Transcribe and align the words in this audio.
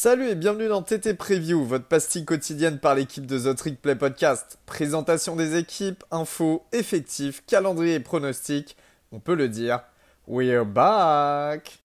Salut 0.00 0.28
et 0.28 0.36
bienvenue 0.36 0.68
dans 0.68 0.80
TT 0.80 1.14
Preview, 1.14 1.64
votre 1.64 1.86
pastille 1.86 2.24
quotidienne 2.24 2.78
par 2.78 2.94
l'équipe 2.94 3.26
de 3.26 3.36
The 3.36 3.56
Trick 3.56 3.82
Play 3.82 3.96
Podcast. 3.96 4.60
Présentation 4.64 5.34
des 5.34 5.56
équipes, 5.56 6.04
infos, 6.12 6.64
effectifs, 6.70 7.44
calendrier 7.46 7.94
et 7.94 8.00
pronostics. 8.00 8.76
On 9.10 9.18
peut 9.18 9.34
le 9.34 9.48
dire, 9.48 9.80
we're 10.28 10.64
back! 10.64 11.80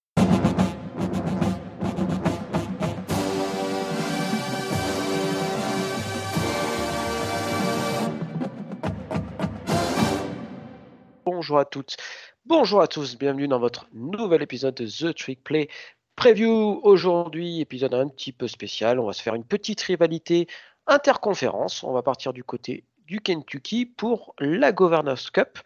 Bonjour 11.25 11.57
à 11.57 11.65
toutes, 11.65 11.97
bonjour 12.45 12.79
à 12.79 12.87
tous, 12.87 13.17
bienvenue 13.17 13.47
dans 13.47 13.59
votre 13.59 13.87
nouvel 13.91 14.43
épisode 14.43 14.75
de 14.75 14.85
The 14.85 15.15
Trick 15.15 15.43
Play 15.43 15.67
Preview. 16.15 16.79
Aujourd'hui, 16.83 17.59
épisode 17.61 17.93
un 17.93 18.07
petit 18.07 18.31
peu 18.31 18.47
spécial, 18.47 18.99
on 18.99 19.07
va 19.07 19.13
se 19.13 19.21
faire 19.21 19.35
une 19.35 19.43
petite 19.43 19.81
rivalité 19.81 20.47
interconférence. 20.87 21.83
On 21.83 21.91
va 21.91 22.01
partir 22.01 22.33
du 22.33 22.43
côté 22.43 22.85
du 23.07 23.19
Kentucky 23.19 23.85
pour 23.85 24.35
la 24.39 24.71
Governors 24.71 25.31
Cup. 25.31 25.59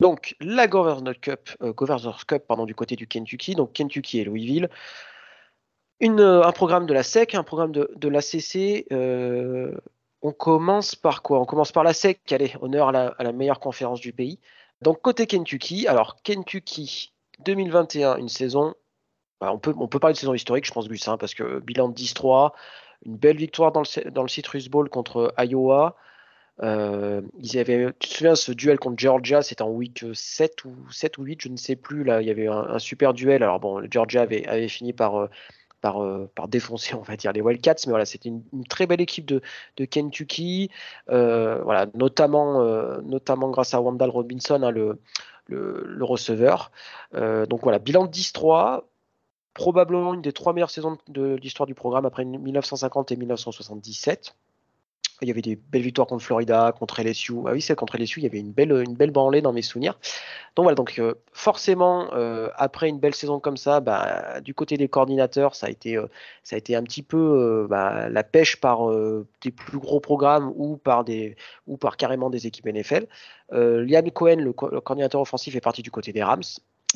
Donc 0.00 0.34
la 0.40 0.66
Governors 0.66 1.20
Cup, 1.20 1.50
euh, 1.62 1.72
Governors 1.72 2.26
Cup 2.26 2.44
pardon, 2.46 2.66
du 2.66 2.74
côté 2.74 2.96
du 2.96 3.06
Kentucky, 3.06 3.54
donc 3.54 3.72
Kentucky 3.72 4.18
et 4.18 4.24
Louisville. 4.24 4.68
Euh, 6.02 6.42
un 6.42 6.52
programme 6.52 6.86
de 6.86 6.94
la 6.94 7.04
SEC, 7.04 7.34
un 7.36 7.44
programme 7.44 7.70
de, 7.72 8.08
l'ACC. 8.08 8.86
Euh, 8.92 9.72
on 10.20 10.32
commence 10.32 10.96
par 10.96 11.22
quoi? 11.22 11.40
On 11.40 11.44
commence 11.44 11.70
par 11.70 11.84
la 11.84 11.92
SEC, 11.92 12.20
allez, 12.32 12.52
honneur 12.60 12.88
à 12.88 12.92
la, 12.92 13.06
à 13.18 13.22
la 13.22 13.32
meilleure 13.32 13.60
conférence 13.60 14.00
du 14.00 14.12
pays. 14.12 14.40
Donc 14.80 15.00
côté 15.00 15.28
Kentucky, 15.28 15.86
alors 15.86 16.20
Kentucky 16.22 17.12
2021, 17.44 18.16
une 18.16 18.28
saison, 18.28 18.74
on, 19.50 19.58
peut, 19.58 19.74
on 19.76 19.88
peut 19.88 19.98
parler 19.98 20.14
de 20.14 20.18
saison 20.18 20.34
historique, 20.34 20.66
je 20.66 20.72
pense, 20.72 20.88
Gus, 20.88 21.04
parce 21.18 21.34
que 21.34 21.60
bilan 21.60 21.88
de 21.88 21.94
10-3, 21.94 22.52
une 23.06 23.16
belle 23.16 23.36
victoire 23.36 23.72
dans 23.72 23.82
le, 23.82 24.10
dans 24.10 24.22
le 24.22 24.28
Citrus 24.28 24.68
Bowl 24.68 24.88
contre 24.88 25.34
Iowa. 25.38 25.96
Euh, 26.62 27.22
ils 27.38 27.58
avaient, 27.58 27.88
tu 27.98 28.08
te 28.08 28.14
souviens, 28.14 28.34
ce 28.34 28.52
duel 28.52 28.78
contre 28.78 28.98
Georgia, 28.98 29.42
c'était 29.42 29.62
en 29.62 29.70
week 29.70 30.04
7 30.12 30.64
ou, 30.66 30.74
7 30.90 31.18
ou 31.18 31.24
8, 31.24 31.40
je 31.42 31.48
ne 31.48 31.56
sais 31.56 31.76
plus. 31.76 32.04
Là, 32.04 32.20
il 32.20 32.28
y 32.28 32.30
avait 32.30 32.46
un, 32.46 32.78
super 32.78 33.14
duel. 33.14 33.42
Alors 33.42 33.58
bon, 33.58 33.82
Georgia 33.90 34.22
avait, 34.22 34.46
avait 34.46 34.68
fini 34.68 34.92
par, 34.92 35.16
euh, 35.16 35.28
par, 35.82 36.02
euh, 36.02 36.30
défoncer, 36.48 36.94
on 36.98 37.02
va 37.02 37.16
dire, 37.16 37.32
les 37.32 37.42
Wildcats. 37.42 37.84
Mais 37.84 37.90
voilà, 37.90 38.06
c'était 38.06 38.30
une, 38.30 38.64
très 38.70 38.86
belle 38.86 39.02
équipe 39.02 39.26
de, 39.26 39.42
de 39.76 39.84
Kentucky, 39.84 40.70
euh, 41.10 41.60
voilà, 41.62 41.86
notamment, 41.94 42.62
euh, 42.62 43.00
notamment 43.02 43.50
grâce 43.50 43.74
à 43.74 43.80
Wandal 43.82 44.08
Robinson, 44.08 44.62
hein, 44.62 44.70
le, 44.70 44.98
le, 45.48 45.84
le, 45.84 46.04
receveur. 46.04 46.70
donc 47.12 47.62
voilà, 47.62 47.78
bilan 47.78 48.06
de 48.06 48.10
10-3, 48.10 48.84
probablement 49.54 50.14
une 50.14 50.22
des 50.22 50.32
trois 50.32 50.52
meilleures 50.52 50.70
saisons 50.70 50.98
de 51.08 51.34
l'histoire 51.36 51.66
du 51.66 51.74
programme 51.74 52.06
après 52.06 52.24
1950 52.24 53.12
et 53.12 53.16
1977. 53.16 54.34
Il 55.20 55.28
y 55.28 55.30
avait 55.30 55.42
des 55.42 55.54
belles 55.54 55.82
victoires 55.82 56.08
contre 56.08 56.24
Florida, 56.24 56.74
contre 56.76 57.00
LSU. 57.00 57.34
Ah 57.46 57.52
oui, 57.52 57.62
c'est 57.62 57.76
contre 57.76 57.96
LSU, 57.96 58.18
il 58.18 58.24
y 58.24 58.26
avait 58.26 58.40
une 58.40 58.50
belle, 58.50 58.72
une 58.72 58.94
belle 58.94 59.12
branlée 59.12 59.40
dans 59.40 59.52
mes 59.52 59.62
souvenirs. 59.62 59.96
Donc 60.56 60.64
voilà, 60.64 60.74
donc 60.74 60.98
euh, 60.98 61.14
forcément, 61.32 62.12
euh, 62.12 62.48
après 62.56 62.88
une 62.88 62.98
belle 62.98 63.14
saison 63.14 63.38
comme 63.38 63.56
ça, 63.56 63.78
bah, 63.78 64.40
du 64.40 64.52
côté 64.52 64.76
des 64.76 64.88
coordinateurs, 64.88 65.54
ça 65.54 65.68
a 65.68 65.70
été, 65.70 65.96
euh, 65.96 66.08
ça 66.42 66.56
a 66.56 66.58
été 66.58 66.74
un 66.74 66.82
petit 66.82 67.04
peu 67.04 67.66
bah, 67.70 68.08
la 68.08 68.24
pêche 68.24 68.56
par 68.56 68.90
des 69.42 69.52
plus 69.52 69.78
gros 69.78 70.00
programmes 70.00 70.52
ou 70.56 70.76
par, 70.76 71.04
des, 71.04 71.36
ou 71.68 71.76
par 71.76 71.96
carrément 71.96 72.28
des 72.28 72.48
équipes 72.48 72.66
NFL. 72.66 73.06
Liam 73.52 74.10
Cohen, 74.10 74.36
le, 74.36 74.54
le 74.72 74.80
coordinateur 74.80 75.20
offensif, 75.20 75.54
est 75.54 75.60
parti 75.60 75.82
du 75.82 75.92
côté 75.92 76.12
des 76.12 76.22
Rams 76.22 76.42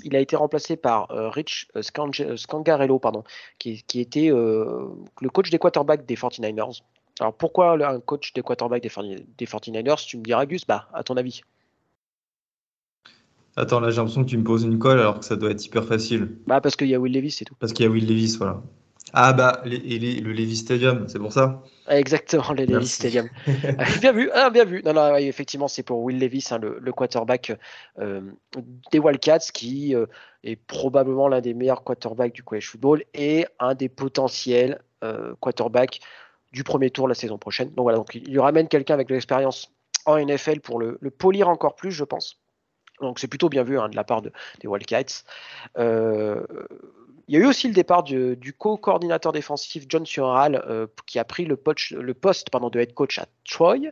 il 0.05 0.17
a 0.17 0.21
été 0.21 0.37
remplacé 0.37 0.77
par 0.77 1.11
euh, 1.11 1.29
Rich 1.29 1.69
Scangarello, 1.81 2.99
pardon, 2.99 3.25
qui, 3.59 3.83
qui 3.83 4.01
était 4.01 4.31
euh, 4.31 4.87
le 5.21 5.29
coach 5.29 5.51
des 5.51 5.59
quarterbacks 5.59 6.07
des 6.07 6.17
49ers. 6.17 6.81
Alors 7.21 7.35
pourquoi 7.35 7.73
un 7.73 8.01
coach 8.01 8.33
des 8.35 8.43
quarterbacks 8.43 8.83
des, 8.83 8.91
des 9.39 9.47
49ers 9.47 10.07
Tu 10.07 10.19
me 10.19 10.23
diras, 10.23 10.47
Gus, 10.47 10.67
bah, 10.67 10.89
à 10.93 11.03
ton 11.03 11.17
avis 11.17 11.43
Attends, 13.59 13.81
là 13.81 13.91
j'ai 13.91 13.97
l'impression 13.97 14.23
que 14.23 14.29
tu 14.29 14.37
me 14.37 14.45
poses 14.45 14.65
une 14.65 14.79
colle 14.79 15.01
alors 15.01 15.21
que 15.21 15.25
ça 15.25 15.35
doit 15.35 15.51
être 15.51 15.65
hyper 15.65 15.85
facile. 15.85 16.37
Bah 16.47 16.61
parce 16.61 16.77
qu'il 16.77 16.89
y 16.89 16.95
a 16.95 17.01
Will 17.01 17.15
Levis 17.15 17.39
et 17.41 17.45
tout. 17.47 17.55
Parce 17.59 17.73
qu'il 17.73 17.87
y 17.87 17.89
a 17.89 17.91
Will 17.91 18.07
Levis, 18.07 18.37
voilà. 18.37 18.63
Ah 19.13 19.33
bah 19.33 19.63
les, 19.65 19.79
les, 19.79 20.21
le 20.21 20.33
Levis 20.33 20.57
Stadium, 20.57 21.09
c'est 21.09 21.19
pour 21.19 21.33
ça 21.33 21.63
Exactement, 21.89 22.53
le 22.53 22.65
Levis 22.65 22.89
Stadium. 22.89 23.29
bien 24.01 24.13
vu, 24.13 24.31
ah, 24.35 24.51
bien 24.51 24.65
vu. 24.65 24.83
Non, 24.85 24.93
non, 24.93 25.15
effectivement, 25.17 25.69
c'est 25.69 25.85
pour 25.85 26.01
Will 26.01 26.19
Levis, 26.19 26.49
hein, 26.51 26.59
le, 26.59 26.79
le, 26.81 26.93
quarterback 26.93 27.53
euh, 27.99 28.21
des 28.91 28.99
Wildcats, 28.99 29.53
qui 29.55 29.95
euh, 29.95 30.07
est 30.43 30.57
probablement 30.57 31.29
l'un 31.29 31.41
des 31.41 31.55
meilleurs 31.55 31.85
quarterbacks 31.85 32.33
du 32.33 32.43
college 32.43 32.69
football 32.69 33.05
et 33.15 33.47
un 33.61 33.75
des 33.75 33.89
potentiels 33.89 34.81
euh, 35.05 35.35
quarterbacks 35.41 36.01
du 36.53 36.65
premier 36.65 36.91
tour 36.91 37.07
la 37.07 37.15
saison 37.15 37.39
prochaine. 37.39 37.69
Donc 37.69 37.85
voilà, 37.85 37.99
donc 37.99 38.15
il 38.15 38.25
lui 38.25 38.41
ramène 38.41 38.67
quelqu'un 38.67 38.95
avec 38.95 39.09
de 39.09 39.15
l'expérience 39.15 39.73
en 40.05 40.19
NFL 40.19 40.61
pour 40.61 40.81
le, 40.81 40.99
le, 41.01 41.11
polir 41.11 41.49
encore 41.49 41.77
plus, 41.77 41.93
je 41.93 42.05
pense. 42.05 42.41
Donc 43.01 43.19
c'est 43.19 43.29
plutôt 43.29 43.49
bien 43.49 43.63
vu 43.63 43.79
hein, 43.79 43.89
de 43.89 43.97
la 43.97 44.05
part 44.05 44.23
de, 44.23 44.33
des 44.61 44.69
Wildcats. 44.69 45.25
Euh, 45.79 46.43
il 47.29 47.35
y 47.35 47.39
a 47.39 47.41
eu 47.41 47.47
aussi 47.47 47.67
le 47.67 47.75
départ 47.75 48.03
du, 48.03 48.55
co-coordinateur 48.57 49.33
défensif 49.33 49.85
John 49.89 50.07
Sural, 50.07 50.63
euh, 50.69 50.87
qui 51.07 51.19
a 51.19 51.25
pris 51.25 51.45
le, 51.45 51.57
poste 51.57 51.93
de 51.93 52.81
head 52.81 52.95
coach 52.95 53.19
à 53.19 53.27
Troy. 53.49 53.91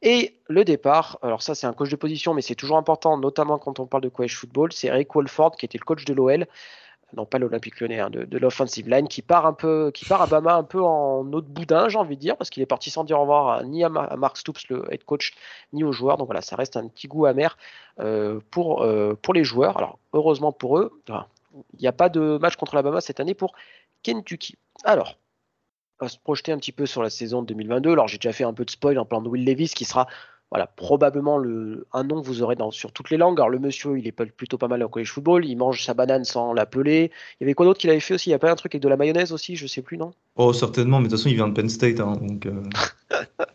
Et 0.00 0.36
le 0.48 0.64
départ, 0.64 1.18
alors 1.22 1.42
ça 1.42 1.54
c'est 1.54 1.66
un 1.66 1.72
coach 1.72 1.90
de 1.90 1.96
position, 1.96 2.34
mais 2.34 2.42
c'est 2.42 2.56
toujours 2.56 2.76
important, 2.76 3.18
notamment 3.18 3.58
quand 3.58 3.78
on 3.78 3.86
parle 3.86 4.02
de 4.02 4.08
college 4.08 4.36
football, 4.36 4.72
c'est 4.72 4.88
Eric 4.88 5.14
Wolford 5.14 5.56
qui 5.56 5.64
était 5.64 5.78
le 5.78 5.84
coach 5.84 6.04
de 6.04 6.12
l'OL, 6.12 6.46
non 7.14 7.26
pas 7.26 7.38
l'Olympique 7.38 7.80
Lyonnais, 7.80 8.00
hein, 8.00 8.10
de, 8.10 8.38
l'offensive 8.38 8.88
line, 8.88 9.06
qui 9.06 9.22
part 9.22 9.46
un 9.46 9.52
peu, 9.52 9.90
qui 9.92 10.04
part 10.04 10.22
à 10.22 10.26
Bama 10.26 10.54
un 10.54 10.64
peu 10.64 10.82
en 10.82 11.30
autre 11.32 11.48
boudin, 11.48 11.88
j'ai 11.88 11.98
envie 11.98 12.16
de 12.16 12.20
dire, 12.20 12.36
parce 12.36 12.50
qu'il 12.50 12.62
est 12.62 12.66
parti 12.66 12.90
sans 12.90 13.04
dire 13.04 13.18
au 13.18 13.22
revoir 13.22 13.62
ni 13.64 13.84
à, 13.84 13.88
Mark 13.88 14.36
Stoops, 14.36 14.68
le 14.70 14.84
head 14.92 15.04
coach, 15.04 15.34
ni 15.72 15.84
aux 15.84 15.92
joueurs. 15.92 16.16
Donc 16.16 16.26
voilà, 16.26 16.40
ça 16.40 16.56
reste 16.56 16.76
un 16.76 16.88
petit 16.88 17.08
goût 17.08 17.26
amer 17.26 17.56
euh, 18.00 18.40
pour, 18.50 18.82
euh, 18.82 19.14
pour 19.20 19.34
les 19.34 19.44
joueurs. 19.44 19.76
Alors 19.76 19.98
heureusement 20.12 20.52
pour 20.52 20.78
eux, 20.78 20.90
il 21.74 21.80
n'y 21.80 21.88
a 21.88 21.92
pas 21.92 22.08
de 22.08 22.38
match 22.38 22.56
contre 22.56 22.74
l'Alabama 22.74 23.00
cette 23.00 23.20
année 23.20 23.34
pour 23.34 23.52
Kentucky. 24.02 24.56
Alors, 24.84 25.18
on 26.00 26.06
va 26.06 26.08
se 26.08 26.18
projeter 26.18 26.52
un 26.52 26.58
petit 26.58 26.72
peu 26.72 26.86
sur 26.86 27.02
la 27.02 27.10
saison 27.10 27.42
2022. 27.42 27.92
Alors, 27.92 28.08
j'ai 28.08 28.18
déjà 28.18 28.32
fait 28.32 28.44
un 28.44 28.52
peu 28.52 28.64
de 28.64 28.70
spoil 28.70 28.98
en 28.98 29.04
parlant 29.04 29.22
de 29.22 29.28
Will 29.28 29.44
Levis, 29.44 29.70
qui 29.70 29.84
sera 29.84 30.06
voilà, 30.50 30.66
probablement 30.66 31.38
le, 31.38 31.86
un 31.92 32.04
nom 32.04 32.20
que 32.20 32.26
vous 32.26 32.42
aurez 32.42 32.56
dans, 32.56 32.70
sur 32.70 32.92
toutes 32.92 33.08
les 33.08 33.16
langues. 33.16 33.38
Alors, 33.40 33.48
le 33.48 33.58
monsieur, 33.58 33.98
il 33.98 34.06
est 34.06 34.12
plutôt 34.12 34.58
pas 34.58 34.68
mal 34.68 34.82
au 34.82 34.88
college 34.88 35.10
football. 35.10 35.46
Il 35.46 35.56
mange 35.56 35.82
sa 35.82 35.94
banane 35.94 36.24
sans 36.24 36.52
la 36.52 36.66
peler. 36.66 37.10
Il 37.40 37.44
y 37.44 37.44
avait 37.44 37.54
quoi 37.54 37.64
d'autre 37.64 37.80
qu'il 37.80 37.88
avait 37.88 38.00
fait 38.00 38.14
aussi? 38.14 38.28
Il 38.28 38.32
n'y 38.32 38.36
a 38.36 38.38
pas 38.38 38.50
un 38.50 38.56
truc 38.56 38.74
avec 38.74 38.82
de 38.82 38.88
la 38.88 38.96
mayonnaise 38.96 39.32
aussi? 39.32 39.56
Je 39.56 39.66
sais 39.66 39.80
plus, 39.80 39.96
non? 39.96 40.12
Oh, 40.36 40.52
certainement, 40.52 40.98
mais 40.98 41.04
de 41.04 41.10
toute 41.10 41.20
façon, 41.20 41.30
il 41.30 41.36
vient 41.36 41.48
de 41.48 41.54
Penn 41.54 41.68
State. 41.68 42.00
Hein, 42.00 42.16
donc, 42.20 42.46
euh... 42.46 42.62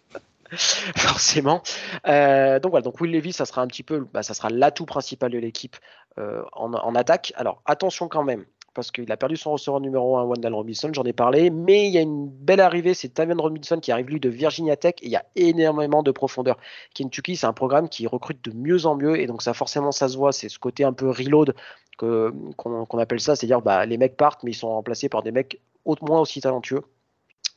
forcément. 0.95 1.62
Euh, 2.07 2.59
donc 2.59 2.72
voilà, 2.72 2.84
donc 2.84 3.00
Will 3.00 3.12
Levis, 3.12 3.34
ça 3.34 3.45
sera 3.45 3.62
un 3.62 3.68
petit 3.68 3.84
peu, 3.84 4.07
bah, 4.13 4.23
ça 4.23 4.34
sera 4.34 4.50
l'atout 4.50 4.85
principal 4.85 5.31
de 5.31 5.38
l'équipe 5.38 5.75
euh, 6.19 6.41
en, 6.53 6.95
attaque. 6.95 7.34
Alors 7.35 7.62
attention 7.66 8.07
quand 8.07 8.23
même, 8.23 8.45
parce 8.73 8.91
qu'il 8.91 9.12
a 9.12 9.18
perdu 9.18 9.38
son 9.38 9.51
receveur 9.51 9.79
numéro 9.79 10.18
1, 10.18 10.23
Wendell 10.23 10.53
Robinson, 10.53 10.90
j'en 10.94 11.03
ai 11.03 11.13
parlé, 11.13 11.50
mais 11.50 11.88
il 11.88 11.94
y 11.94 11.97
a 11.97 12.01
une 12.01 12.28
belle 12.28 12.59
arrivée, 12.59 12.94
c'est 12.94 13.09
Tavian 13.09 13.38
Robinson 13.38 13.79
qui 13.79 13.91
arrive 13.91 14.07
lui 14.07 14.19
de 14.19 14.29
Virginia 14.29 14.75
Tech, 14.75 14.95
et 15.01 15.06
il 15.06 15.12
y 15.12 15.16
a 15.16 15.25
énormément 15.35 16.03
de 16.03 16.12
profondeur. 16.12 16.57
Kentucky, 16.94 17.35
c'est 17.35 17.47
un 17.47 17.53
programme 17.53 17.89
qui 17.89 18.07
recrute 18.07 18.44
de 18.44 18.51
mieux 18.56 18.85
en 18.85 18.95
mieux, 18.95 19.19
et 19.19 19.28
donc 19.28 19.41
ça 19.41 19.53
forcément 19.53 19.91
ça 19.91 20.07
se 20.09 20.18
voit, 20.18 20.31
c'est 20.31 20.50
ce 20.50 20.59
côté 20.59 20.84
un 20.84 20.94
peu 20.94 21.09
reload 21.09 21.53
qu'on 21.97 22.85
qu 22.85 23.00
appelle 23.00 23.19
ça, 23.19 23.35
c'est-à-dire 23.35 23.62
bah, 23.62 23.85
les 23.85 23.97
mecs 23.97 24.18
partent, 24.18 24.44
mais 24.44 24.51
ils 24.51 24.56
sont 24.56 24.69
remplacés 24.69 25.09
par 25.09 25.24
des 25.24 25.31
mecs 25.31 25.59
moins 26.01 26.19
aussi 26.19 26.41
talentueux. 26.41 26.84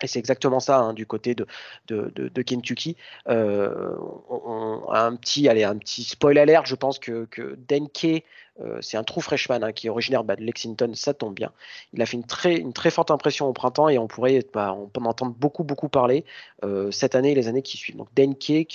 Et 0.02 0.06
c'est 0.06 0.18
exactement 0.18 0.60
ça 0.60 0.78
hein, 0.78 0.92
du 0.94 1.06
côté 1.06 1.34
de, 1.34 1.46
de, 1.88 2.10
de, 2.16 2.42
Kentucky. 2.42 2.96
Euh, 3.28 3.94
on, 4.28 4.82
un 4.90 5.14
petit, 5.16 5.48
allez, 5.48 5.64
un 5.64 5.76
petit 5.76 6.04
spoil 6.04 6.38
alert. 6.38 6.66
Je 6.66 6.74
pense 6.74 6.98
que, 6.98 7.26
que 7.26 7.58
Denke, 7.68 8.24
euh, 8.60 8.78
c'est 8.80 8.96
un 8.96 9.04
true 9.04 9.20
freshman 9.20 9.62
hein, 9.62 9.72
qui 9.72 9.86
est 9.86 9.90
originaire 9.90 10.24
bah, 10.24 10.36
de 10.36 10.42
Lexington. 10.42 10.92
Ça 10.94 11.12
tombe 11.12 11.34
bien. 11.34 11.52
Il 11.92 12.00
a 12.00 12.06
fait 12.06 12.16
une 12.16 12.24
très, 12.24 12.56
une 12.56 12.72
très 12.72 12.90
forte 12.90 13.10
impression 13.10 13.46
au 13.46 13.52
printemps 13.52 13.88
et 13.88 13.98
on 13.98 14.06
pourrait, 14.06 14.42
bah, 14.54 14.74
on 14.74 14.90
en 15.00 15.04
entendre 15.04 15.34
beaucoup, 15.38 15.64
beaucoup 15.64 15.88
parler 15.88 16.24
euh, 16.64 16.90
cette 16.90 17.14
année 17.14 17.32
et 17.32 17.34
les 17.34 17.48
années 17.48 17.62
qui 17.62 17.76
suivent. 17.76 17.96
Donc 17.96 18.08
Denke 18.14 18.38
qui, 18.38 18.66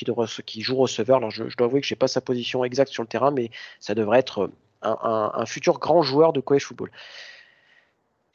qui 0.45 0.61
joue 0.61 0.75
receveur. 0.75 1.17
Alors 1.17 1.31
je, 1.31 1.49
je 1.49 1.57
dois 1.57 1.65
avouer 1.65 1.81
que 1.81 1.87
je 1.87 1.93
n'ai 1.93 1.97
pas 1.97 2.07
sa 2.07 2.21
position 2.21 2.63
exacte 2.63 2.91
sur 2.91 3.01
le 3.01 3.07
terrain, 3.09 3.31
mais 3.31 3.49
ça 3.79 3.95
devrait 3.95 4.19
être 4.19 4.51
un, 4.83 4.97
un, 5.01 5.31
un 5.33 5.45
futur 5.47 5.79
grand 5.79 6.03
joueur 6.03 6.33
de 6.33 6.39
college 6.39 6.65
football. 6.65 6.91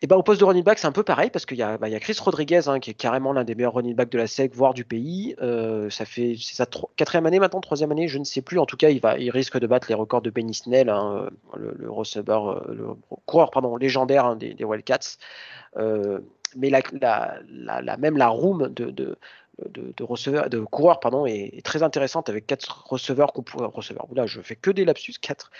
Et 0.02 0.06
ben, 0.06 0.16
au 0.16 0.22
poste 0.22 0.40
de 0.40 0.46
running 0.46 0.64
back, 0.64 0.78
c'est 0.78 0.86
un 0.86 0.92
peu 0.92 1.02
pareil 1.02 1.28
parce 1.30 1.44
qu'il 1.44 1.58
y, 1.58 1.60
bah, 1.60 1.78
a 1.82 2.00
Chris 2.00 2.16
Rodriguez 2.18 2.68
hein, 2.68 2.80
qui 2.80 2.90
est 2.90 2.94
carrément 2.94 3.34
l'un 3.34 3.44
des 3.44 3.54
meilleurs 3.54 3.74
running 3.74 3.94
backs 3.94 4.10
de 4.10 4.16
la 4.16 4.26
SEC, 4.26 4.54
voire 4.54 4.72
du 4.72 4.84
pays. 4.84 5.34
Euh, 5.42 5.90
ça 5.90 6.06
fait 6.06 6.36
sa 6.40 6.66
quatrième 6.96 7.26
année 7.26 7.38
maintenant, 7.38 7.60
troisième 7.60 7.92
année, 7.92 8.08
je 8.08 8.18
ne 8.18 8.24
sais 8.24 8.40
plus. 8.40 8.58
En 8.58 8.64
tout 8.64 8.78
cas, 8.78 8.88
il, 8.88 9.30
risque 9.30 9.58
de 9.58 9.66
battre 9.66 9.88
les 9.90 9.94
records 9.94 10.22
de 10.22 10.30
Benny 10.30 10.54
Snell, 10.54 10.88
hein, 10.88 11.28
le, 11.54 11.90
receveur, 11.90 12.66
le 12.70 12.88
coureur 13.26 13.50
pardon, 13.50 13.76
légendaire 13.76 14.24
hein, 14.24 14.36
des, 14.36 14.64
Wildcats. 14.64 15.18
Euh, 15.76 16.20
mais 16.56 16.70
la, 16.70 17.96
même 17.98 18.16
la 18.16 18.28
room 18.28 18.68
de, 18.68 18.90
de 18.90 19.18
de, 19.68 19.92
de, 19.92 20.60
coureurs 20.64 21.00
pardon, 21.00 21.26
est, 21.26 21.50
est, 21.52 21.64
très 21.64 21.82
intéressante 21.82 22.30
avec 22.30 22.46
quatre 22.46 22.86
receveurs, 22.88 23.32
receveurs. 23.34 24.06
Là, 24.14 24.24
je 24.24 24.40
fais 24.40 24.56
que 24.56 24.70
des 24.70 24.86
lapsus, 24.86 25.14
quatre 25.20 25.50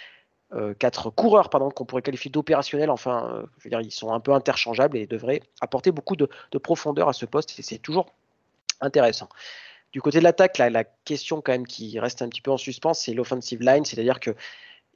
quatre 0.79 1.11
coureurs 1.11 1.49
pardon, 1.49 1.71
qu'on 1.71 1.85
pourrait 1.85 2.03
qualifier 2.03 2.31
d'opérationnels. 2.31 2.91
Enfin, 2.91 3.45
je 3.59 3.65
veux 3.65 3.71
dire, 3.71 3.81
ils 3.81 3.93
sont 3.93 4.13
un 4.13 4.21
peu 4.21 4.33
interchangeables 4.33 4.97
et 4.97 5.07
devraient 5.07 5.43
apporter 5.61 5.93
beaucoup 5.93 6.17
de, 6.17 6.29
profondeur 6.63 7.09
à 7.09 7.13
ce 7.13 7.27
poste. 7.27 7.59
Et 7.59 7.63
c'est 7.63 7.79
toujours 7.79 8.07
intéressant. 8.81 9.29
Du 9.93 10.01
côté 10.01 10.19
de 10.19 10.25
l'attaque, 10.25 10.59
la, 10.59 10.85
question 11.05 11.41
quand 11.41 11.53
même 11.53 11.67
qui 11.67 11.99
reste 11.99 12.23
un 12.23 12.29
petit 12.29 12.41
peu 12.41 12.51
en 12.51 12.57
suspens, 12.57 12.95
c'est 12.95 13.13
l'offensive 13.13 13.61
line, 13.61 13.85
c'est-à-dire 13.85 14.21
que 14.21 14.35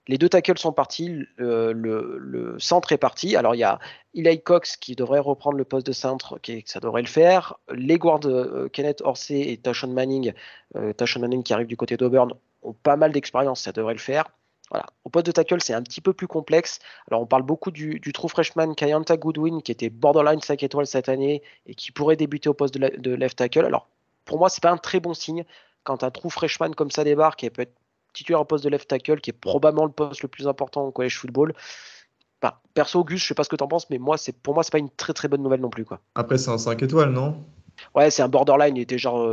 les 0.07 0.19
deux 0.19 0.29
tackles 0.29 0.59
sont 0.59 0.73
partis, 0.73 1.27
le, 1.37 2.57
centre 2.59 2.93
est 2.93 2.99
parti. 2.99 3.37
Alors 3.37 3.55
il 3.55 3.59
y 3.59 3.65
a 3.65 3.79
Eli 4.15 4.41
Cox 4.41 4.77
qui 4.77 4.95
devrait 4.95 5.19
reprendre 5.19 5.57
le 5.57 5.65
poste 5.65 5.87
de 5.87 5.93
centre, 5.93 6.39
qui, 6.39 6.63
ça 6.67 6.81
devrait 6.81 7.03
le 7.03 7.09
faire. 7.09 7.55
Les 7.73 7.99
guards 7.99 8.27
euh, 8.27 8.69
Kenneth 8.69 9.01
Orsay 9.03 9.41
et 9.41 9.57
Tashon 9.57 9.89
Manning, 9.89 10.33
euh, 10.77 10.93
Manning 11.19 11.43
qui 11.43 11.53
arrive 11.55 11.67
du 11.67 11.77
côté 11.77 11.97
d'Auburn, 11.97 12.33
ont 12.63 12.75
pas 12.75 12.97
mal 12.97 13.13
d'expérience, 13.13 13.63
ça 13.63 13.73
devrait 13.73 13.95
le 13.95 14.01
faire. 14.01 14.31
Voilà. 14.71 14.87
Au 15.05 15.11
poste 15.11 15.27
de 15.27 15.33
tackle, 15.33 15.61
c'est 15.61 15.75
un 15.75 15.83
petit 15.83 16.01
peu 16.01 16.13
plus 16.13 16.27
complexe. 16.27 16.79
Alors, 17.09 17.21
on 17.21 17.27
parle 17.27 17.43
beaucoup 17.43 17.71
du, 17.71 18.01
true 18.13 18.29
freshman 18.29 18.75
Kayanta 18.75 19.17
Goodwin, 19.17 19.61
qui 19.63 19.73
était 19.73 19.91
borderline 19.91 20.41
5 20.41 20.63
étoiles 20.63 20.87
cette 20.87 21.09
année 21.09 21.43
et 21.67 21.75
qui 21.75 21.93
pourrait 21.93 22.17
débuter 22.17 22.49
au 22.49 22.55
poste 22.55 22.75
de, 22.77 23.15
left 23.15 23.39
tackle. 23.39 23.67
Alors, 23.67 23.89
pour 24.25 24.39
moi, 24.39 24.49
c'est 24.49 24.63
pas 24.63 24.71
un 24.71 24.79
très 24.79 25.01
bon 25.01 25.15
signe 25.15 25.45
quand 25.85 26.03
un 26.03 26.11
true 26.11 26.31
freshman 26.31 26.71
comme 26.73 26.91
ça 26.91 27.05
débarque 27.05 27.45
et 27.45 27.51
peut 27.51 27.63
être 27.63 27.75
titulaire 28.15 28.41
au 28.41 28.45
poste 28.45 28.65
de 28.65 28.71
left 28.71 28.89
tackle, 28.89 29.21
qui 29.21 29.31
est 29.31 29.35
probablement 29.35 29.85
le 29.85 29.93
poste 29.93 30.23
le 30.23 30.29
plus 30.29 30.49
important 30.49 30.87
au 30.87 30.93
college 30.93 31.19
football. 31.19 31.55
Perso, 32.75 33.01
Auguste, 33.01 33.23
je 33.23 33.29
sais 33.29 33.35
pas 33.35 33.45
ce 33.45 33.49
que 33.49 33.57
tu 33.57 33.65
en 33.65 33.69
penses, 33.69 33.89
mais 33.91 33.99
moi, 33.99 34.17
c'est 34.17 34.37
pour 34.37 34.55
moi, 34.55 34.63
c'est 34.63 34.73
pas 34.73 34.79
une 34.79 34.91
très 34.91 35.13
très 35.13 35.29
bonne 35.29 35.43
nouvelle 35.43 35.61
non 35.61 35.71
plus. 35.71 35.85
Quoi. 35.85 36.01
Après, 36.15 36.39
c'est 36.39 36.51
un 36.51 36.59
5 36.59 36.83
étoiles, 36.83 37.11
non? 37.11 37.43
Ouais, 37.95 38.11
c'est 38.11 38.23
un 38.23 38.29
borderline, 38.29 38.77
il 38.77 38.83
était 38.83 38.99
genre 38.99 39.29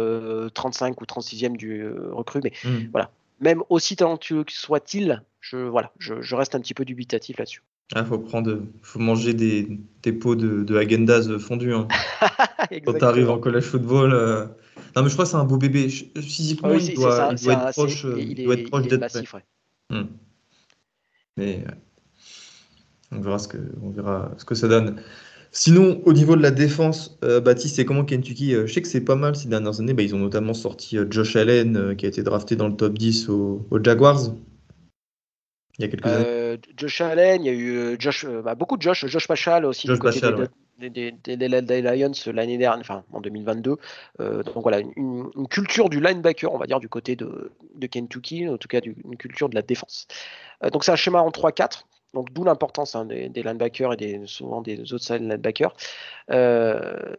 35 0.53 0.91
euh, 0.91 0.95
ou 1.01 1.05
36e 1.05 1.57
du 1.57 1.81
euh, 1.81 2.09
recrue, 2.11 2.41
mais 2.43 2.53
hmm. 2.63 2.89
voilà. 2.91 3.11
Même 3.41 3.63
aussi 3.69 3.95
talentueux 3.95 4.43
que 4.43 4.53
soit-il, 4.53 5.23
je, 5.39 5.57
voilà, 5.57 5.91
je, 5.99 6.35
reste 6.35 6.55
un 6.55 6.59
petit 6.59 6.73
peu 6.73 6.85
dubitatif 6.85 7.37
là-dessus. 7.37 7.63
Il 7.93 7.97
ah, 7.97 8.05
faut 8.05 8.19
prendre, 8.19 8.61
faut 8.81 8.99
manger 8.99 9.33
des, 9.33 9.79
des 10.03 10.13
pots 10.13 10.35
de, 10.35 10.63
de 10.63 10.77
Agendas 10.77 11.27
fondus. 11.39 11.73
Hein. 11.73 11.87
Quand 12.85 12.93
tu 12.93 13.03
arrives 13.03 13.29
en 13.29 13.39
college 13.39 13.65
football, 13.65 14.13
euh, 14.13 14.45
non, 14.95 15.03
mais 15.03 15.09
je 15.09 15.13
crois 15.13 15.25
que 15.25 15.31
c'est 15.31 15.37
un 15.37 15.43
beau 15.43 15.57
bébé. 15.57 15.89
Physiquement, 15.89 16.73
il, 16.73 16.93
doit, 16.93 17.33
être 17.33 17.71
proche, 17.71 18.05
il 18.17 18.45
doit 18.45 18.55
être 18.55 18.69
proche 18.69 18.87
d'être 18.87 19.01
massif. 19.01 19.35
Hmm. 19.89 20.03
Mais 21.35 21.65
on 23.11 23.19
verra 23.19 23.39
ce 23.39 23.47
que 23.47 23.57
on 23.81 23.89
verra 23.89 24.31
ce 24.37 24.45
que 24.45 24.55
ça 24.55 24.67
donne. 24.67 25.01
Sinon, 25.51 26.01
au 26.05 26.13
niveau 26.13 26.35
de 26.35 26.41
la 26.41 26.51
défense, 26.51 27.17
euh, 27.23 27.41
Baptiste, 27.41 27.75
c'est 27.75 27.85
comment 27.85 28.05
Kentucky 28.05 28.55
euh, 28.55 28.67
Je 28.67 28.73
sais 28.73 28.81
que 28.81 28.87
c'est 28.87 29.01
pas 29.01 29.15
mal 29.15 29.35
ces 29.35 29.49
dernières 29.49 29.79
années. 29.79 29.93
Bah, 29.93 30.03
ils 30.03 30.15
ont 30.15 30.19
notamment 30.19 30.53
sorti 30.53 30.97
euh, 30.97 31.05
Josh 31.09 31.35
Allen, 31.35 31.95
qui 31.97 32.05
a 32.05 32.09
été 32.09 32.23
drafté 32.23 32.55
dans 32.55 32.67
le 32.67 32.75
top 32.75 32.97
10 32.97 33.29
aux 33.29 33.67
Jaguars. 33.83 34.33
Il 35.77 35.81
y 35.81 35.85
a 35.85 35.87
quelques 35.89 36.05
années. 36.05 36.59
Josh 36.77 37.01
Allen, 37.01 37.43
il 37.43 37.47
y 37.47 37.49
a 37.49 37.53
eu 37.53 37.95
Josh, 37.99 38.25
bah, 38.25 38.55
beaucoup 38.55 38.77
de 38.77 38.81
Josh, 38.81 39.05
Josh 39.07 39.27
Pachal 39.27 39.65
aussi 39.65 39.87
Josh 39.87 39.99
côté 39.99 40.19
Pachal, 40.21 40.49
des, 40.89 41.11
Lions 41.81 42.11
l'année 42.33 42.57
dernière, 42.57 42.79
enfin 42.79 43.03
en 43.11 43.21
2022. 43.21 43.77
Euh, 44.19 44.43
donc 44.43 44.63
voilà, 44.63 44.79
une, 44.79 45.29
culture 45.49 45.89
du 45.89 45.99
linebacker, 45.99 46.51
on 46.51 46.57
va 46.57 46.65
dire, 46.65 46.79
du 46.79 46.89
côté 46.89 47.15
de, 47.15 47.51
Kentucky, 47.89 48.47
en 48.47 48.57
tout 48.57 48.67
cas 48.67 48.79
une 48.81 49.17
culture 49.17 49.49
de 49.49 49.55
la 49.55 49.61
défense. 49.61 50.07
Euh, 50.63 50.69
donc 50.69 50.83
c'est 50.83 50.91
un 50.91 50.95
schéma 50.95 51.21
en 51.21 51.29
3-4. 51.29 51.83
Donc 52.13 52.31
d'où 52.33 52.43
l'importance 52.43 52.95
hein, 52.95 53.05
des, 53.05 53.29
linebackers 53.29 53.93
et 53.93 53.97
des, 53.97 54.21
souvent 54.25 54.61
des 54.61 54.93
autres 54.93 55.15
linebackers. 55.15 55.73
Euh, 56.29 57.15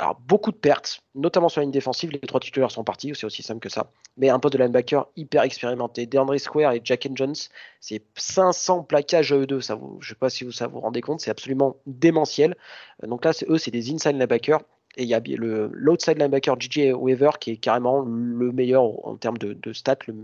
alors, 0.00 0.20
beaucoup 0.20 0.52
de 0.52 0.56
pertes, 0.56 1.02
notamment 1.16 1.48
sur 1.48 1.60
la 1.60 1.64
ligne 1.64 1.72
défensive. 1.72 2.10
Les 2.12 2.20
trois 2.20 2.38
titulaires 2.38 2.70
sont 2.70 2.84
partis, 2.84 3.12
c'est 3.16 3.26
aussi 3.26 3.42
simple 3.42 3.58
que 3.58 3.68
ça. 3.68 3.90
Mais 4.16 4.28
un 4.28 4.38
poste 4.38 4.54
de 4.54 4.62
linebacker 4.62 5.08
hyper 5.16 5.42
expérimenté. 5.42 6.06
DeAndre 6.06 6.38
Square 6.38 6.72
et 6.72 6.80
Jack 6.84 7.06
and 7.10 7.16
Jones, 7.16 7.34
c'est 7.80 8.02
500 8.16 8.84
plaquages 8.84 9.32
à 9.32 9.36
eux. 9.36 9.60
Ça 9.60 9.76
je 9.76 10.06
ne 10.06 10.08
sais 10.08 10.14
pas 10.14 10.30
si 10.30 10.44
vous 10.44 10.52
vous 10.52 10.80
rendez 10.80 11.00
compte, 11.00 11.20
c'est 11.20 11.32
absolument 11.32 11.76
démentiel. 11.86 12.56
Euh, 13.02 13.08
donc 13.08 13.24
là, 13.24 13.32
eux, 13.48 13.58
c'est 13.58 13.72
des 13.72 13.92
inside 13.92 14.12
linebackers. 14.12 14.60
Et 14.96 15.02
il 15.02 15.08
y 15.08 15.14
a 15.14 15.20
l'outside 15.20 16.18
linebacker 16.18 16.56
JJ 16.58 16.92
Weaver 16.94 17.30
qui 17.38 17.52
est 17.52 17.56
carrément 17.56 18.00
le 18.00 18.52
meilleur 18.52 19.06
en 19.06 19.16
termes 19.16 19.38
de, 19.38 19.72
stats, 19.72 19.98
le, 20.06 20.14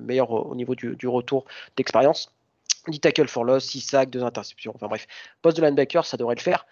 meilleur 0.00 0.30
au 0.30 0.54
niveau 0.54 0.74
du, 0.74 1.06
retour 1.06 1.44
d'expérience. 1.76 2.32
10 2.86 3.00
tackles 3.00 3.28
for 3.28 3.44
loss, 3.44 3.64
6 3.64 3.80
sacs, 3.80 4.10
2 4.10 4.22
interceptions. 4.22 4.72
Enfin 4.74 4.88
bref, 4.88 5.06
poste 5.42 5.56
de 5.56 5.62
linebacker, 5.62 6.04
ça 6.04 6.16
devrait 6.16 6.36
le 6.36 6.40
faire 6.40 6.66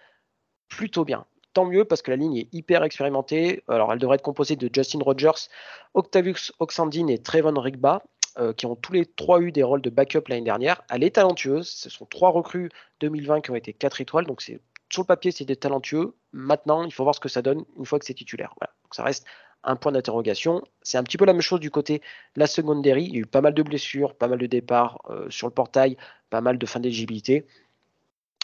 plutôt 0.69 1.05
bien 1.05 1.25
tant 1.57 1.65
mieux 1.65 1.85
parce 1.85 2.03
que 2.03 2.11
la 2.11 2.17
ligne 2.17 2.37
est 2.37 2.53
hyper 2.53 2.83
expérimentée. 2.83 3.63
Alors, 3.67 3.91
elle 3.91 3.97
devrait 3.97 4.15
être 4.15 4.21
composée 4.21 4.55
de 4.55 4.69
Justin 4.71 4.99
Rogers, 5.01 5.49
Octavius 5.95 6.53
Oxandine 6.59 7.09
et 7.09 7.17
Trevon 7.17 7.59
Rigba, 7.59 8.03
euh, 8.37 8.53
qui 8.53 8.67
ont 8.67 8.75
tous 8.75 8.93
les 8.93 9.07
trois 9.07 9.41
eu 9.41 9.51
des 9.51 9.63
rôles 9.63 9.81
de 9.81 9.89
backup 9.89 10.21
l'année 10.27 10.43
dernière. 10.43 10.83
Elle 10.91 11.03
est 11.03 11.15
talentueuse. 11.15 11.67
Ce 11.67 11.89
sont 11.89 12.05
trois 12.05 12.29
recrues 12.29 12.69
2020 12.99 13.41
qui 13.41 13.49
ont 13.49 13.55
été 13.55 13.73
quatre 13.73 14.01
étoiles. 14.01 14.27
Donc, 14.27 14.43
c'est 14.43 14.61
sur 14.91 15.01
le 15.01 15.07
papier, 15.07 15.31
c'est 15.31 15.45
des 15.45 15.55
talentueux. 15.55 16.13
Maintenant, 16.31 16.83
il 16.83 16.93
faut 16.93 17.01
voir 17.01 17.15
ce 17.15 17.19
que 17.19 17.27
ça 17.27 17.41
donne 17.41 17.65
une 17.75 17.87
fois 17.87 17.97
que 17.97 18.05
c'est 18.05 18.13
titulaire. 18.13 18.53
Donc, 18.61 18.93
ça 18.93 19.03
reste 19.03 19.25
un 19.63 19.75
point 19.75 19.91
d'interrogation. 19.91 20.61
C'est 20.81 20.97
un 20.97 21.03
petit 21.03 21.17
peu 21.17 21.25
la 21.25 21.33
même 21.33 21.41
chose 21.41 21.59
du 21.59 21.71
côté 21.71 21.99
de 22.35 22.39
la 22.39 22.47
secondary. 22.47 23.05
Il 23.05 23.13
y 23.13 23.17
a 23.17 23.19
eu 23.21 23.25
pas 23.25 23.41
mal 23.41 23.53
de 23.53 23.63
blessures, 23.63 24.15
pas 24.15 24.27
mal 24.27 24.39
de 24.39 24.45
départs 24.47 24.99
euh, 25.09 25.29
sur 25.29 25.47
le 25.47 25.53
portail, 25.53 25.97
pas 26.29 26.41
mal 26.41 26.57
de 26.57 26.65
fin 26.65 26.79
d'éligibilité. 26.79 27.47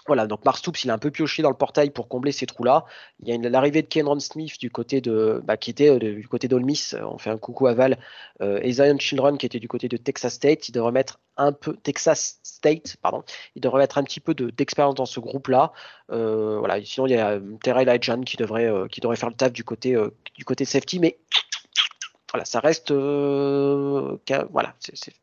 Voilà, 0.06 0.28
donc 0.28 0.44
Mark 0.44 0.58
Stoops, 0.58 0.84
il 0.84 0.92
a 0.92 0.94
un 0.94 0.98
peu 0.98 1.12
pioché 1.12 1.42
dans 1.44 1.50
le 1.50 1.56
portail 1.56 1.90
pour 1.90 2.10
combler 2.10 2.34
ces 2.34 2.46
trous-là. 2.46 2.84
Il 3.22 3.30
y 3.30 3.34
a 3.34 3.50
l'arrivée 3.50 3.82
de 3.82 3.88
Kenron 3.88 4.20
Smith 4.20 4.60
du 4.60 4.70
côté 4.70 5.00
de, 5.00 5.42
bah, 5.46 5.56
qui 5.56 5.70
était 5.70 5.90
euh, 5.90 5.98
du 5.98 6.28
côté 6.28 6.50
d'Olmis. 6.50 6.92
Euh, 6.94 7.06
on 7.06 7.18
fait 7.18 7.30
un 7.30 7.38
coucou 7.38 7.68
à 7.68 7.74
Val. 7.74 7.98
Euh, 8.42 8.60
et 8.62 8.74
Zion 8.74 8.98
Children 9.00 9.38
qui 9.38 9.46
était 9.46 9.60
du 9.60 9.70
côté 9.70 9.88
de 9.88 9.96
Texas 9.96 10.34
State. 10.34 10.68
Il 10.68 10.74
devrait 10.74 10.92
mettre 10.92 11.20
un 11.38 11.54
peu 11.54 11.76
Texas 11.78 12.40
State, 12.44 12.98
pardon. 13.02 13.24
Il 13.56 13.62
devrait 13.62 13.80
mettre 13.80 13.98
un 13.98 14.04
petit 14.04 14.20
peu 14.20 14.34
d'expérience 14.34 14.96
dans 14.96 15.06
ce 15.06 15.22
groupe-là. 15.22 15.72
voilà. 16.10 16.84
Sinon, 16.84 17.08
il 17.08 17.14
y 17.14 17.18
a 17.18 17.40
Terrell 17.62 17.88
Ajan 17.88 18.22
qui 18.22 18.36
devrait, 18.36 18.70
qui 18.92 19.00
devrait 19.00 19.16
faire 19.16 19.30
le 19.30 19.36
taf 19.36 19.54
du 19.54 19.64
côté, 19.64 19.96
du 20.36 20.44
côté 20.44 20.66
safety, 20.66 21.00
mais 21.00 21.18
voilà, 22.32 22.46
ça 22.46 22.60
reste, 22.60 22.92
voilà, 22.92 24.76
c'est 24.80 25.14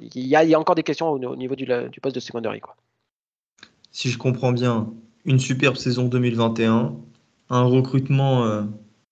il, 0.00 0.26
y 0.26 0.36
a, 0.36 0.58
encore 0.58 0.74
des 0.74 0.82
questions 0.82 1.10
au, 1.10 1.36
niveau 1.36 1.54
du, 1.54 1.66
poste 2.00 2.14
de 2.14 2.20
secondary. 2.20 2.60
Quoi. 2.60 2.76
Si 3.92 4.10
je 4.10 4.18
comprends 4.18 4.52
bien, 4.52 4.92
une 5.24 5.38
superbe 5.38 5.76
saison 5.76 6.06
2021, 6.06 6.96
un 7.50 7.64
recrutement 7.64 8.44
euh, 8.44 8.62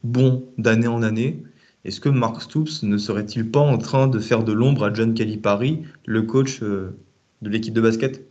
bon 0.02 0.46
d'année 0.58 0.88
en 0.88 1.02
année. 1.02 1.42
Est-ce 1.84 2.00
que 2.00 2.08
Mark 2.08 2.40
Stoops 2.40 2.82
ne 2.82 2.96
serait-il 2.96 3.50
pas 3.50 3.60
en 3.60 3.78
train 3.78 4.06
de 4.06 4.18
faire 4.18 4.42
de 4.42 4.52
l'ombre 4.52 4.84
à 4.84 4.92
John 4.92 5.12
Calipari, 5.14 5.82
le 6.06 6.22
coach 6.22 6.62
euh, 6.62 6.96
de 7.42 7.50
l'équipe 7.50 7.74
de 7.74 7.80
basket? 7.80 8.22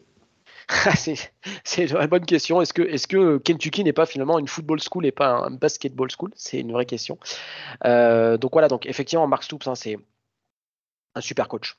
C'est 1.64 1.92
une 1.92 2.08
bonne 2.08 2.26
question. 2.26 2.62
Est-ce 2.62 2.74
que, 2.74 2.82
est 2.82 3.06
que 3.06 3.38
Kentucky 3.38 3.84
n'est 3.84 3.94
pas 3.94 4.06
finalement 4.06 4.40
une 4.40 4.48
football 4.48 4.80
school 4.80 5.06
et 5.06 5.12
pas 5.12 5.46
un 5.46 5.52
basketball 5.52 6.10
school? 6.10 6.32
C'est 6.36 6.60
une 6.60 6.72
vraie 6.72 6.86
question. 6.86 7.18
Euh, 7.86 8.38
donc 8.38 8.54
voilà, 8.54 8.68
donc 8.68 8.86
effectivement, 8.86 9.28
Mark 9.28 9.44
Stoops, 9.44 9.68
hein, 9.68 9.76
c'est 9.76 9.98
un 11.16 11.22
super 11.22 11.48
coach. 11.48 11.78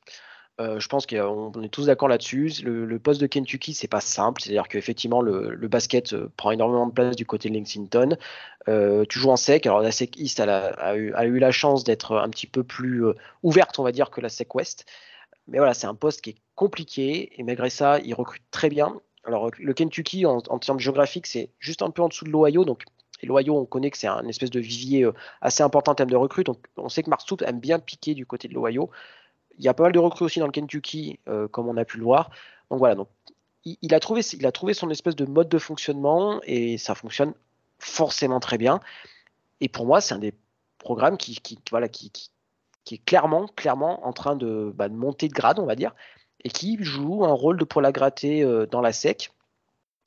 Euh, 0.60 0.78
je 0.78 0.88
pense 0.88 1.04
qu'on 1.06 1.62
est 1.62 1.68
tous 1.68 1.86
d'accord 1.86 2.08
là-dessus. 2.08 2.62
Le, 2.62 2.98
poste 2.98 3.20
de 3.20 3.26
Kentucky, 3.26 3.74
c'est 3.74 3.88
pas 3.88 4.00
simple. 4.00 4.40
C'est-à-dire 4.40 4.68
qu'effectivement, 4.68 5.20
le, 5.20 5.68
basket 5.68 6.12
euh, 6.12 6.30
prend 6.36 6.52
énormément 6.52 6.86
de 6.86 6.92
place 6.92 7.16
du 7.16 7.26
côté 7.26 7.48
de 7.48 7.54
Lexington. 7.54 8.16
Euh, 8.68 9.04
tu 9.08 9.18
joues 9.18 9.30
en 9.30 9.36
sec. 9.36 9.66
Alors, 9.66 9.80
la 9.80 9.90
SEC 9.90 10.16
East 10.18 10.40
a, 10.40 10.96
eu, 10.96 11.12
a, 11.14 11.24
eu, 11.26 11.38
la 11.38 11.50
chance 11.50 11.82
d'être 11.82 12.16
un 12.16 12.28
petit 12.30 12.46
peu 12.46 12.62
plus 12.62 13.04
ouverte, 13.42 13.78
on 13.78 13.82
va 13.82 13.92
dire, 13.92 14.10
que 14.10 14.20
la 14.20 14.28
SEC 14.28 14.54
West. 14.54 14.86
Mais 15.48 15.58
voilà, 15.58 15.74
c'est 15.74 15.86
un 15.86 15.94
poste 15.94 16.20
qui 16.20 16.30
est 16.30 16.36
compliqué. 16.54 17.32
Et 17.38 17.42
malgré 17.42 17.70
ça, 17.70 17.98
il 18.00 18.14
recrute 18.14 18.42
très 18.50 18.68
bien. 18.68 19.00
Alors, 19.24 19.50
le 19.58 19.72
Kentucky, 19.74 20.24
en, 20.26 20.40
termes 20.40 20.78
géographiques, 20.78 21.26
c'est 21.26 21.50
juste 21.58 21.82
un 21.82 21.90
peu 21.90 22.02
en 22.02 22.08
dessous 22.08 22.24
de 22.26 22.30
l'Ohio. 22.30 22.64
Donc, 22.64 22.84
et 23.22 23.26
l'Ohio, 23.26 23.56
on 23.58 23.64
connaît 23.64 23.90
que 23.90 23.98
c'est 23.98 24.06
un 24.06 24.26
espèce 24.28 24.50
de 24.50 24.60
vivier 24.60 25.08
assez 25.40 25.62
important 25.62 25.92
en 25.92 25.94
termes 25.94 26.10
de 26.10 26.16
recrues. 26.16 26.44
Donc, 26.44 26.58
on 26.76 26.88
sait 26.88 27.02
que 27.02 27.10
Mark 27.10 27.22
Stoops 27.22 27.42
aime 27.42 27.58
bien 27.58 27.80
piquer 27.80 28.14
du 28.14 28.24
côté 28.24 28.46
de 28.46 28.54
l'Ohio. 28.54 28.90
Il 29.58 29.64
y 29.64 29.68
a 29.68 29.74
pas 29.74 29.84
mal 29.84 29.92
de 29.92 29.98
recrues 29.98 30.24
aussi 30.24 30.40
dans 30.40 30.46
le 30.46 30.52
Kentucky, 30.52 31.18
euh, 31.28 31.48
comme 31.48 31.68
on 31.68 31.76
a 31.76 31.84
pu 31.84 31.98
le 31.98 32.04
voir. 32.04 32.30
Donc 32.70 32.78
voilà, 32.78 32.96
il, 33.64 33.94
a 33.94 34.00
trouvé, 34.00 34.22
son 34.74 34.90
espèce 34.90 35.16
de 35.16 35.24
mode 35.24 35.48
de 35.48 35.58
fonctionnement 35.58 36.40
et 36.44 36.76
ça 36.78 36.94
fonctionne 36.94 37.34
forcément 37.78 38.40
très 38.40 38.58
bien. 38.58 38.80
Et 39.60 39.68
pour 39.68 39.86
moi, 39.86 40.00
c'est 40.00 40.14
un 40.14 40.18
des 40.18 40.34
programmes 40.78 41.16
qui, 41.16 41.40
est 42.90 43.04
clairement, 43.04 43.46
clairement 43.56 44.06
en 44.06 44.12
train 44.12 44.36
de, 44.36 44.72
bah, 44.74 44.88
de, 44.88 44.94
monter 44.94 45.28
de 45.28 45.32
grade, 45.32 45.58
on 45.58 45.66
va 45.66 45.76
dire, 45.76 45.94
et 46.42 46.50
qui 46.50 46.76
joue 46.82 47.24
un 47.24 47.32
rôle 47.32 47.58
de 47.58 47.64
poil 47.64 47.86
à 47.86 47.92
gratter 47.92 48.42
euh, 48.42 48.66
dans 48.66 48.80
la 48.80 48.92
SEC 48.92 49.32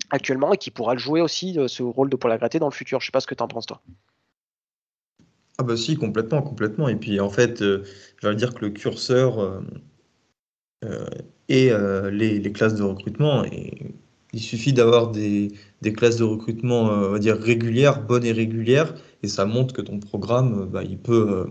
actuellement 0.09 0.53
et 0.53 0.57
qui 0.57 0.71
pourra 0.71 0.93
le 0.93 0.99
jouer 0.99 1.21
aussi, 1.21 1.57
euh, 1.57 1.67
ce 1.67 1.83
rôle 1.83 2.09
de 2.09 2.15
poil 2.15 2.31
à 2.31 2.37
gratter 2.37 2.59
dans 2.59 2.67
le 2.67 2.73
futur. 2.73 2.99
Je 2.99 3.05
ne 3.05 3.07
sais 3.07 3.11
pas 3.11 3.21
ce 3.21 3.27
que 3.27 3.35
tu 3.35 3.43
en 3.43 3.47
penses, 3.47 3.65
toi. 3.65 3.81
Ah 5.59 5.63
bah 5.63 5.75
si, 5.75 5.95
complètement, 5.95 6.41
complètement. 6.43 6.87
Et 6.87 6.95
puis 6.95 7.19
en 7.19 7.29
fait, 7.29 7.61
euh, 7.61 7.83
je 8.21 8.27
vais 8.27 8.35
dire 8.35 8.53
que 8.53 8.63
le 8.65 8.69
curseur 8.71 9.39
euh, 9.39 9.59
euh, 10.85 11.07
et 11.49 11.71
les, 12.11 12.51
classes 12.51 12.75
de 12.75 12.83
recrutement, 12.83 13.43
il 14.33 14.39
suffit 14.39 14.73
d'avoir 14.73 15.11
des, 15.11 15.51
classes 15.95 16.17
de 16.17 16.23
recrutement, 16.23 16.83
on 16.83 17.11
va 17.11 17.19
dire, 17.19 17.37
régulières, 17.37 18.03
bonnes 18.03 18.25
et 18.25 18.31
régulières, 18.33 18.93
et 19.23 19.27
ça 19.27 19.45
montre 19.45 19.73
que 19.73 19.81
ton 19.81 19.99
programme, 19.99 20.67
bah, 20.67 20.83
il 20.83 20.97
peut, 20.99 21.49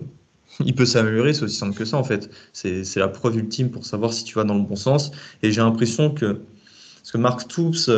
il 0.65 0.75
peut 0.75 0.87
s'améliorer, 0.87 1.35
c'est 1.35 1.45
aussi 1.45 1.57
simple 1.57 1.77
que 1.77 1.85
ça 1.85 1.97
en 1.97 2.05
fait. 2.05 2.31
C'est 2.53 2.97
la 2.97 3.09
preuve 3.09 3.39
ultime 3.39 3.71
pour 3.71 3.87
savoir 3.87 4.13
si 4.13 4.25
tu 4.25 4.35
vas 4.37 4.45
dans 4.45 4.55
le 4.55 4.63
bon 4.63 4.77
sens. 4.77 5.11
Et 5.43 5.51
j'ai 5.51 5.63
l'impression 5.63 6.13
que, 6.13 6.43
parce 6.97 7.13
que 7.13 7.19
Mark 7.19 7.41
Stoops, 7.41 7.91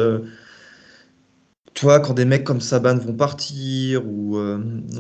euh, 1.79 1.81
toi, 1.81 2.01
quand 2.01 2.15
des 2.15 2.25
mecs 2.25 2.45
comme 2.45 2.61
Saban 2.61 2.97
vont 2.99 3.15
partir, 3.15 4.07
ou 4.07 4.37
euh, 4.37 4.59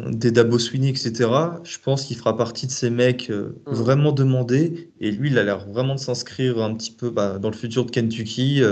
des 0.08 0.30
Dabo 0.30 0.58
Sweeney, 0.58 0.88
etc., 0.88 1.30
je 1.64 1.78
pense 1.78 2.04
qu'il 2.04 2.16
fera 2.16 2.36
partie 2.36 2.66
de 2.66 2.72
ces 2.72 2.90
mecs 2.90 3.30
euh, 3.30 3.60
mm. 3.66 3.72
vraiment 3.72 4.12
demandés. 4.12 4.90
Et 5.00 5.10
lui, 5.10 5.30
il 5.30 5.38
a 5.38 5.44
l'air 5.44 5.66
vraiment 5.66 5.94
de 5.94 6.00
s'inscrire 6.00 6.58
un 6.62 6.74
petit 6.74 6.92
peu 6.92 7.10
bah, 7.10 7.38
dans 7.38 7.50
le 7.50 7.56
futur 7.56 7.84
de 7.84 7.90
Kentucky. 7.90 8.62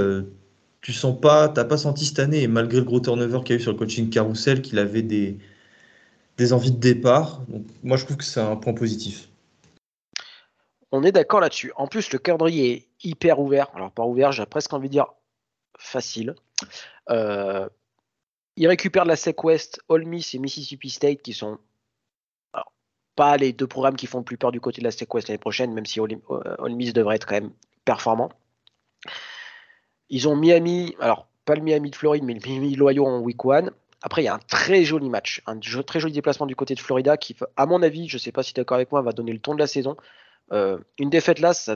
tu 0.81 0.93
sens 0.93 1.21
pas, 1.21 1.49
t'as 1.49 1.65
pas 1.65 1.79
senti 1.79 2.05
cette 2.07 2.19
année, 2.19 2.43
et 2.43 2.49
malgré 2.49 2.79
le 2.79 2.85
gros 2.85 3.01
turnover 3.01 3.41
qu'il 3.45 3.51
y 3.51 3.59
a 3.59 3.61
eu 3.61 3.63
sur 3.63 3.73
le 3.73 3.79
coaching 3.79 4.11
carousel, 4.11 4.63
qu'il 4.63 4.79
avait 4.79 5.03
des 5.03 5.39
des 6.37 6.53
envies 6.53 6.73
de 6.73 6.79
départ. 6.79 7.41
Donc, 7.49 7.65
moi, 7.83 7.97
je 7.97 8.05
trouve 8.05 8.19
que 8.19 8.25
c'est 8.25 8.41
un 8.41 8.57
point 8.57 8.75
positif. 8.75 9.29
On 10.93 11.03
est 11.03 11.13
d'accord 11.13 11.41
là-dessus. 11.41 11.73
En 11.77 11.87
plus, 11.87 12.13
le 12.13 12.19
calendrier 12.19 12.73
est 12.73 12.87
hyper 13.03 13.41
ouvert. 13.41 13.69
Alors, 13.75 13.91
pas 13.91 14.05
ouvert, 14.05 14.33
j'ai 14.33 14.47
presque 14.47 14.73
envie 14.73 14.89
de 14.89 14.93
dire 14.93 15.07
facile. 15.79 16.35
Euh, 17.11 17.69
il 18.57 18.67
récupère 18.69 19.05
la 19.05 19.17
SEC 19.17 19.43
West, 19.45 19.81
Ole 19.89 20.07
Miss 20.07 20.35
et 20.35 20.39
Mississippi 20.39 20.91
State 20.91 21.23
qui 21.23 21.33
sont 21.33 21.59
pas 23.15 23.37
les 23.39 23.53
deux 23.53 23.67
programmes 23.67 23.97
qui 23.97 24.07
font 24.07 24.19
le 24.19 24.25
plus 24.25 24.37
peur 24.37 24.53
du 24.53 24.61
côté 24.61 24.81
de 24.81 24.85
la 24.85 24.91
SEC 24.91 25.13
West 25.15 25.29
l'année 25.29 25.39
prochaine, 25.39 25.73
même 25.73 25.87
si 25.87 26.01
Ole, 26.01 26.19
Miss 26.69 26.93
devrait 26.93 27.17
être 27.17 27.27
quand 27.27 27.35
même 27.35 27.53
performant. 27.85 28.31
Ils 30.11 30.29
ont 30.29 30.37
Miami, 30.37 30.95
alors 31.01 31.27
pas 31.45 31.55
le 31.55 31.63
Miami 31.63 31.91
de 31.91 31.97
Floride, 31.97 32.25
mais 32.25 32.35
le 32.35 32.41
Miami 32.47 32.75
Loyaux 32.75 33.07
en 33.07 33.21
week 33.21 33.45
one. 33.45 33.71
Après, 34.03 34.23
il 34.23 34.27
y 34.27 34.29
a 34.29 34.35
un 34.35 34.39
très 34.39 34.85
joli 34.85 35.09
match, 35.09 35.43
un 35.47 35.59
très 35.59 36.01
joli 36.01 36.13
déplacement 36.13 36.47
du 36.47 36.55
côté 36.55 36.75
de 36.75 36.81
Florida 36.81 37.17
qui, 37.17 37.35
à 37.57 37.67
mon 37.67 37.83
avis, 37.83 38.09
je 38.09 38.17
ne 38.17 38.21
sais 38.21 38.33
pas 38.33 38.43
si 38.43 38.53
tu 38.53 38.61
es 38.61 38.63
d'accord 38.63 38.77
avec 38.77 38.93
moi, 38.93 39.01
va 39.01 39.13
donner 39.13 39.33
le 39.33 39.41
ton 39.41 39.55
de 39.55 39.59
la 39.59 39.67
saison. 39.67 39.97
Euh, 40.53 40.79
une 40.99 41.11
défaite 41.11 41.41
là, 41.41 41.55
ça, 41.55 41.75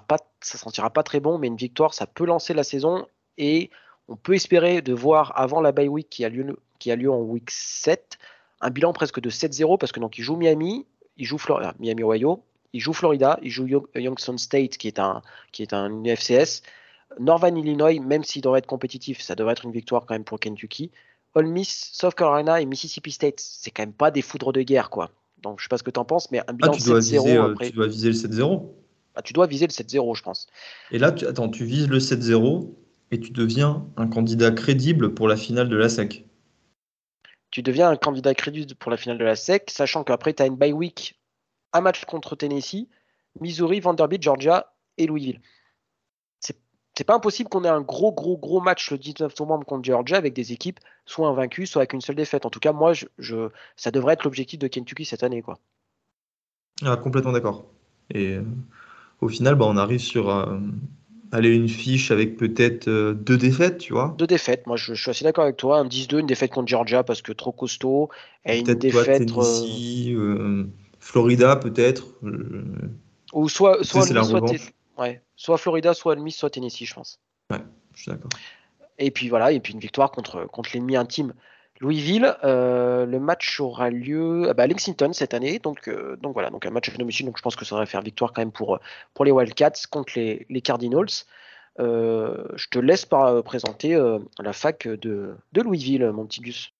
pas, 0.00 0.16
ça 0.40 0.58
sentira 0.58 0.90
pas 0.90 1.02
très 1.02 1.20
bon, 1.20 1.38
mais 1.38 1.46
une 1.46 1.56
victoire, 1.56 1.94
ça 1.94 2.06
peut 2.06 2.24
lancer 2.24 2.54
la 2.54 2.64
saison 2.64 3.06
et 3.36 3.70
on 4.10 4.16
peut 4.16 4.34
espérer 4.34 4.82
de 4.82 4.92
voir 4.92 5.32
avant 5.36 5.60
la 5.60 5.72
bye 5.72 5.88
week 5.88 6.10
qui 6.10 6.24
a 6.24 6.28
lieu, 6.28 6.58
qui 6.78 6.90
a 6.90 6.96
lieu 6.96 7.10
en 7.10 7.20
week 7.20 7.50
7 7.50 8.18
un 8.60 8.70
bilan 8.70 8.92
presque 8.92 9.20
de 9.20 9.30
7-0 9.30 9.78
parce 9.78 9.92
que 9.92 10.00
donc 10.00 10.18
il 10.18 10.22
joue 10.22 10.36
Miami, 10.36 10.84
il 11.16 11.24
joue 11.24 11.38
Florida, 11.38 11.74
Miami 11.78 12.02
Ohio, 12.02 12.42
il 12.72 12.80
joue 12.80 12.92
Florida, 12.92 13.38
il 13.42 13.50
joue 13.50 13.66
Youngstown 13.94 14.36
State 14.36 14.76
qui 14.76 14.88
est 14.88 14.98
un 14.98 15.22
qui 15.52 15.62
est 15.62 15.72
un 15.72 16.04
FCS, 16.04 16.62
Northern 17.18 17.56
Illinois, 17.56 17.98
même 18.00 18.24
s'il 18.24 18.42
devrait 18.42 18.58
être 18.58 18.66
compétitif, 18.66 19.20
ça 19.22 19.34
devrait 19.34 19.52
être 19.52 19.64
une 19.64 19.72
victoire 19.72 20.06
quand 20.06 20.14
même 20.14 20.24
pour 20.24 20.40
Kentucky. 20.40 20.90
Ole 21.34 21.46
Miss, 21.46 21.90
South 21.92 22.14
Carolina 22.14 22.60
et 22.60 22.66
Mississippi 22.66 23.12
State, 23.12 23.38
c'est 23.38 23.70
quand 23.70 23.82
même 23.82 23.92
pas 23.92 24.10
des 24.10 24.22
foudres 24.22 24.52
de 24.52 24.62
guerre, 24.62 24.90
quoi. 24.90 25.10
Donc 25.42 25.58
je 25.58 25.64
sais 25.64 25.68
pas 25.68 25.78
ce 25.78 25.84
que 25.84 25.90
tu 25.90 26.00
en 26.00 26.04
penses, 26.04 26.30
mais 26.32 26.40
un 26.48 26.52
bilan 26.52 26.72
ah, 26.72 26.76
tu 26.76 26.82
7-0 26.82 27.28
euh, 27.28 27.54
Tu 27.60 27.72
dois 27.72 27.86
viser 27.86 28.08
le 28.08 28.14
7-0 28.14 28.66
ah, 29.14 29.22
Tu 29.22 29.32
dois 29.32 29.46
viser 29.46 29.66
le 29.66 29.72
7-0, 29.72 30.16
je 30.16 30.22
pense. 30.22 30.48
Et 30.90 30.98
là, 30.98 31.12
tu, 31.12 31.26
attends, 31.26 31.48
tu 31.48 31.64
vises 31.64 31.88
le 31.88 31.98
7-0 31.98 32.68
et 33.10 33.20
tu 33.20 33.30
deviens 33.30 33.86
un 33.96 34.06
candidat 34.06 34.50
crédible 34.50 35.14
pour 35.14 35.28
la 35.28 35.36
finale 35.36 35.68
de 35.68 35.76
la 35.76 35.88
SEC. 35.88 36.26
Tu 37.50 37.62
deviens 37.62 37.90
un 37.90 37.96
candidat 37.96 38.34
crédible 38.34 38.74
pour 38.74 38.90
la 38.90 38.96
finale 38.96 39.18
de 39.18 39.24
la 39.24 39.34
SEC, 39.34 39.70
sachant 39.70 40.04
qu'après, 40.04 40.34
tu 40.34 40.42
as 40.42 40.46
une 40.46 40.56
bye 40.56 40.72
week, 40.72 41.20
un 41.72 41.80
match 41.80 42.04
contre 42.04 42.36
Tennessee, 42.36 42.88
Missouri, 43.40 43.80
Vanderbilt, 43.80 44.22
Georgia 44.22 44.72
et 44.98 45.06
Louisville 45.06 45.40
c'est 47.00 47.04
pas 47.04 47.14
impossible 47.14 47.48
qu'on 47.48 47.64
ait 47.64 47.68
un 47.68 47.80
gros, 47.80 48.12
gros, 48.12 48.36
gros 48.36 48.60
match 48.60 48.90
le 48.90 48.98
19 48.98 49.32
novembre 49.40 49.64
contre 49.64 49.84
Georgia 49.84 50.18
avec 50.18 50.34
des 50.34 50.52
équipes 50.52 50.80
soit 51.06 51.28
invaincues, 51.28 51.66
soit 51.66 51.80
avec 51.80 51.94
une 51.94 52.02
seule 52.02 52.16
défaite. 52.16 52.44
En 52.44 52.50
tout 52.50 52.60
cas, 52.60 52.72
moi, 52.72 52.92
je, 52.92 53.48
ça 53.76 53.90
devrait 53.90 54.12
être 54.12 54.24
l'objectif 54.24 54.58
de 54.58 54.66
Kentucky 54.66 55.06
cette 55.06 55.22
année. 55.22 55.40
Quoi. 55.40 55.58
Ah, 56.82 56.98
complètement 56.98 57.32
d'accord. 57.32 57.64
Et 58.12 58.34
euh, 58.34 58.44
au 59.22 59.28
final, 59.28 59.54
bah, 59.54 59.64
on 59.66 59.78
arrive 59.78 60.00
sur 60.00 60.28
euh, 60.28 60.58
aller 61.32 61.54
une 61.54 61.68
fiche 61.68 62.10
avec 62.10 62.36
peut-être 62.36 62.88
euh, 62.88 63.14
deux 63.14 63.36
défaites, 63.36 63.78
tu 63.78 63.92
vois. 63.92 64.14
Deux 64.18 64.26
défaites, 64.26 64.66
moi 64.66 64.76
je, 64.76 64.94
suis 64.94 65.10
assez 65.10 65.24
d'accord 65.24 65.44
avec 65.44 65.56
toi. 65.56 65.78
Un 65.78 65.86
10-2, 65.86 66.20
une 66.20 66.26
défaite 66.26 66.50
contre 66.50 66.68
Georgia 66.68 67.02
parce 67.02 67.22
que 67.22 67.32
trop 67.32 67.52
costaud. 67.52 68.08
Et 68.44 68.58
une 68.58 68.66
défaite. 68.66 69.26
Tennessee, 69.26 70.16
Florida 70.98 71.56
peut-être. 71.56 72.06
Ou 73.32 73.48
soit, 73.48 73.84
soit, 73.84 74.06
soit, 74.06 74.42
Ouais. 74.98 75.22
Soit 75.34 75.56
Florida, 75.56 75.94
soit 75.94 76.14
Miss, 76.16 76.36
soit 76.36 76.50
Tennessee, 76.50 76.84
je 76.84 76.94
pense. 76.94 77.20
Ouais, 77.50 77.58
je 77.94 78.02
suis 78.02 78.10
d'accord. 78.10 78.28
Et 78.98 79.10
puis 79.10 79.30
voilà, 79.30 79.50
et 79.50 79.60
puis 79.60 79.72
une 79.72 79.80
victoire 79.80 80.10
contre, 80.10 80.46
contre 80.46 80.70
l'ennemi 80.74 80.96
intime. 80.96 81.32
Louisville, 81.80 82.36
euh, 82.44 83.06
le 83.06 83.18
match 83.18 83.58
aura 83.58 83.88
lieu 83.90 84.48
ah 84.50 84.54
bah, 84.54 84.64
à 84.64 84.66
Lexington 84.66 85.12
cette 85.14 85.32
année, 85.32 85.58
donc, 85.58 85.88
euh, 85.88 86.16
donc 86.16 86.34
voilà, 86.34 86.50
donc 86.50 86.66
un 86.66 86.70
match 86.70 86.90
à 86.90 86.96
domicile, 86.96 87.24
donc 87.24 87.38
je 87.38 87.42
pense 87.42 87.56
que 87.56 87.64
ça 87.64 87.74
va 87.74 87.86
faire 87.86 88.02
victoire 88.02 88.34
quand 88.34 88.42
même 88.42 88.52
pour, 88.52 88.78
pour 89.14 89.24
les 89.24 89.30
Wildcats 89.30 89.86
contre 89.90 90.12
les, 90.16 90.46
les 90.50 90.60
Cardinals. 90.60 91.24
Euh, 91.78 92.44
je 92.54 92.68
te 92.68 92.78
laisse 92.78 93.06
par, 93.06 93.42
présenter 93.42 93.98
la 94.38 94.52
fac 94.52 94.86
de, 94.86 95.34
de 95.52 95.62
Louisville, 95.62 96.10
Montigus. 96.12 96.72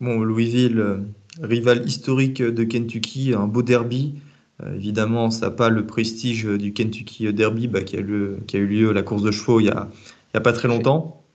Bon, 0.00 0.20
Louisville, 0.20 1.00
rival 1.42 1.84
historique 1.84 2.40
de 2.40 2.64
Kentucky, 2.64 3.34
un 3.34 3.48
beau 3.48 3.62
derby. 3.62 4.20
Euh, 4.62 4.74
évidemment, 4.74 5.30
ça 5.30 5.46
n'a 5.46 5.52
pas 5.52 5.68
le 5.68 5.86
prestige 5.86 6.44
du 6.44 6.72
Kentucky 6.72 7.32
Derby 7.32 7.66
bah, 7.66 7.82
qui, 7.82 7.96
a 7.96 8.00
eu 8.00 8.66
lieu 8.66 8.92
la 8.92 9.02
course 9.02 9.22
de 9.22 9.30
chevaux 9.30 9.60
il 9.60 9.64
n'y 9.64 9.70
a, 9.70 10.40
pas 10.40 10.52
très 10.52 10.68
longtemps. 10.68 11.25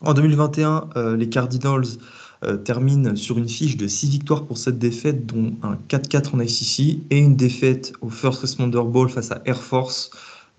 En 0.00 0.14
2021, 0.14 0.90
euh, 0.96 1.16
les 1.16 1.28
Cardinals 1.28 1.84
euh, 2.44 2.56
terminent 2.56 3.14
sur 3.14 3.38
une 3.38 3.48
fiche 3.48 3.76
de 3.76 3.86
6 3.86 4.10
victoires 4.10 4.44
pour 4.44 4.58
cette 4.58 4.78
défaite, 4.78 5.26
dont 5.26 5.54
un 5.62 5.76
4-4 5.88 6.34
en 6.34 6.40
ICC 6.40 7.04
et 7.10 7.18
une 7.18 7.36
défaite 7.36 7.92
au 8.00 8.08
First 8.08 8.40
Responder 8.40 8.82
Bowl 8.84 9.08
face 9.08 9.30
à 9.30 9.42
Air 9.44 9.62
Force. 9.62 10.10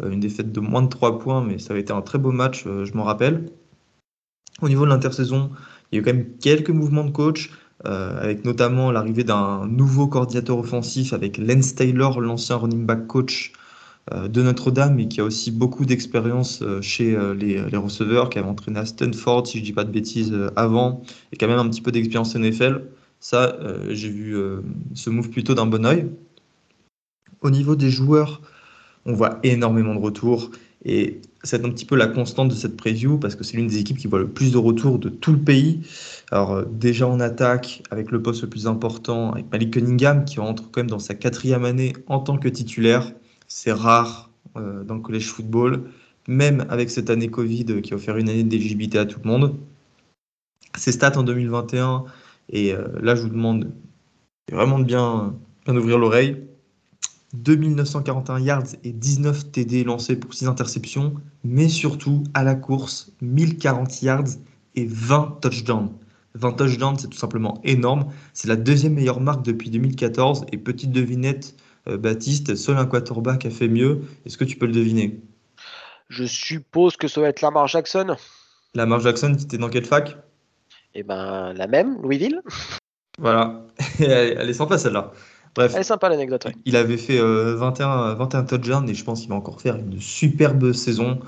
une 0.01 0.19
défaite 0.19 0.51
de 0.51 0.59
moins 0.59 0.81
de 0.81 0.87
3 0.87 1.19
points, 1.19 1.43
mais 1.43 1.59
ça 1.59 1.71
avait 1.71 1.81
été 1.81 1.91
un 1.91 2.01
très 2.01 2.19
beau 2.19 2.31
match, 2.31 2.63
je 2.63 2.93
m'en 2.93 3.03
rappelle. 3.03 3.51
Au 4.61 4.69
niveau 4.69 4.85
de 4.85 4.89
l'intersaison, 4.89 5.51
il 5.91 5.95
y 5.95 5.97
a 5.97 6.01
eu 6.01 6.03
quand 6.03 6.13
même 6.13 6.37
quelques 6.37 6.69
mouvements 6.69 7.03
de 7.03 7.11
coach. 7.11 7.51
Euh, 7.85 8.21
avec 8.21 8.45
notamment 8.45 8.91
l'arrivée 8.91 9.25
d'un 9.25 9.67
nouveau 9.67 10.07
coordinateur 10.07 10.57
offensif 10.57 11.11
avec 11.11 11.37
Lance 11.37 11.75
Taylor, 11.75 12.21
l'ancien 12.21 12.55
running 12.55 12.85
back 12.85 13.07
coach 13.07 13.51
euh, 13.51 13.59
de 14.11 14.41
Notre-Dame 14.41 14.99
et 14.99 15.07
qui 15.07 15.21
a 15.21 15.23
aussi 15.23 15.49
beaucoup 15.49 15.85
d'expérience 15.85 16.61
euh, 16.61 16.81
chez 16.81 17.17
les, 17.37 17.61
receveurs, 17.77 18.29
qui 18.29 18.37
avait 18.37 18.49
entraîné 18.49 18.79
à 18.79 18.85
Stanford, 18.85 19.47
si 19.47 19.57
je 19.57 19.63
ne 19.63 19.65
dis 19.65 19.73
pas 19.73 19.85
de 19.85 19.91
bêtises, 19.91 20.35
avant, 20.55 21.01
et 21.31 21.37
qui 21.37 21.45
a 21.45 21.47
même 21.47 21.59
un 21.59 21.69
petit 21.69 21.81
peu 21.81 21.91
d'expérience 21.91 22.35
NFL. 22.35 22.81
Ça, 23.19 23.57
j'ai 23.89 24.09
vu 24.09 24.35
ce 24.93 25.09
move 25.09 25.29
plutôt 25.29 25.53
d'un 25.53 25.65
bon 25.65 25.85
oeil. 25.85 26.07
Au 27.41 27.49
niveau 27.49 27.77
des 27.77 27.89
joueurs, 27.89 28.41
on 29.05 29.13
voit 29.13 29.39
énormément 29.43 29.95
de 29.95 29.99
retours. 29.99 30.51
Et 30.85 31.21
c'est 31.43 31.63
un 31.65 31.69
petit 31.69 31.85
peu 31.85 31.95
la 31.95 32.07
constante 32.07 32.49
de 32.49 32.55
cette 32.55 32.75
preview 32.75 33.17
parce 33.17 33.35
que 33.35 33.43
c'est 33.43 33.57
l'une 33.57 33.67
des 33.67 33.77
équipes 33.77 33.97
qui 33.97 34.07
voit 34.07 34.19
le 34.19 34.27
plus 34.27 34.51
de 34.51 34.57
retours 34.57 34.99
de 34.99 35.09
tout 35.09 35.31
le 35.31 35.39
pays. 35.39 35.81
Alors 36.31 36.51
euh, 36.51 36.65
déjà 36.69 37.07
en 37.07 37.19
attaque, 37.19 37.83
avec 37.89 38.11
le 38.11 38.21
poste 38.21 38.41
le 38.41 38.49
plus 38.49 38.67
important, 38.67 39.31
avec 39.33 39.51
Malik 39.51 39.71
Cunningham 39.71 40.25
qui 40.25 40.39
entre 40.39 40.69
quand 40.71 40.81
même 40.81 40.89
dans 40.89 40.99
sa 40.99 41.15
quatrième 41.15 41.65
année 41.65 41.93
en 42.07 42.19
tant 42.19 42.37
que 42.37 42.49
titulaire. 42.49 43.13
C'est 43.55 43.71
rare 43.71 44.31
euh, 44.57 44.83
dans 44.83 44.95
le 44.95 45.01
collège 45.01 45.27
football, 45.27 45.83
même 46.27 46.65
avec 46.69 46.89
cette 46.89 47.11
année 47.11 47.27
Covid 47.27 47.83
qui 47.83 47.93
a 47.93 47.97
offert 47.97 48.17
une 48.17 48.27
année 48.27 48.43
d'éligibilité 48.43 48.97
à 48.97 49.05
tout 49.05 49.19
le 49.23 49.29
monde. 49.29 49.55
Ses 50.75 50.91
stats 50.91 51.19
en 51.19 51.23
2021, 51.23 52.03
et 52.49 52.73
euh, 52.73 52.87
là 52.99 53.13
je 53.13 53.21
vous 53.21 53.29
demande 53.29 53.71
vraiment 54.51 54.79
de 54.79 54.85
bien, 54.85 55.35
bien 55.65 55.75
ouvrir 55.77 55.99
l'oreille. 55.99 56.43
2941 57.35 58.39
yards 58.39 58.63
et 58.83 58.91
19 58.91 59.51
TD 59.51 59.83
lancés 59.83 60.15
pour 60.15 60.33
6 60.33 60.47
interceptions, 60.47 61.13
mais 61.43 61.69
surtout 61.69 62.23
à 62.33 62.43
la 62.43 62.55
course, 62.55 63.11
1040 63.21 64.01
yards 64.01 64.29
et 64.73 64.87
20 64.87 65.37
touchdowns. 65.43 65.91
20 66.33 66.53
touchdowns, 66.53 66.97
c'est 66.97 67.07
tout 67.07 67.19
simplement 67.19 67.61
énorme. 67.63 68.07
C'est 68.33 68.47
la 68.47 68.55
deuxième 68.55 68.95
meilleure 68.95 69.21
marque 69.21 69.45
depuis 69.45 69.69
2014. 69.69 70.45
Et 70.51 70.57
petite 70.57 70.91
devinette, 70.91 71.55
Baptiste, 71.85 72.55
seul 72.55 72.77
un 72.77 72.85
quarterback 72.85 73.45
a 73.45 73.49
fait 73.49 73.67
mieux. 73.67 74.01
Est-ce 74.25 74.37
que 74.37 74.45
tu 74.45 74.57
peux 74.57 74.65
le 74.65 74.71
deviner? 74.71 75.19
Je 76.09 76.23
suppose 76.25 76.95
que 76.95 77.07
ça 77.07 77.21
va 77.21 77.27
être 77.27 77.41
Lamar 77.41 77.67
Jackson. 77.67 78.15
Lamar 78.75 78.99
Jackson, 78.99 79.35
tu 79.35 79.43
étais 79.43 79.57
dans 79.57 79.69
quelle 79.69 79.85
fac? 79.85 80.17
Eh 80.95 81.03
ben, 81.03 81.53
la 81.53 81.67
même, 81.67 82.01
Louisville. 82.01 82.41
Voilà, 83.17 83.65
elle 83.99 84.49
est 84.49 84.53
sympa 84.53 84.77
celle-là. 84.77 85.11
Bref. 85.55 85.71
Elle 85.75 85.81
est 85.81 85.83
sympa 85.83 86.09
l'anecdote. 86.09 86.47
Il 86.65 86.75
avait 86.75 86.97
fait 86.97 87.19
21, 87.19 88.15
21 88.15 88.43
touchdowns 88.43 88.89
et 88.89 88.93
je 88.93 89.03
pense 89.03 89.21
qu'il 89.21 89.29
va 89.29 89.35
encore 89.35 89.61
faire 89.61 89.75
une 89.75 89.99
superbe 89.99 90.71
saison. 90.71 91.19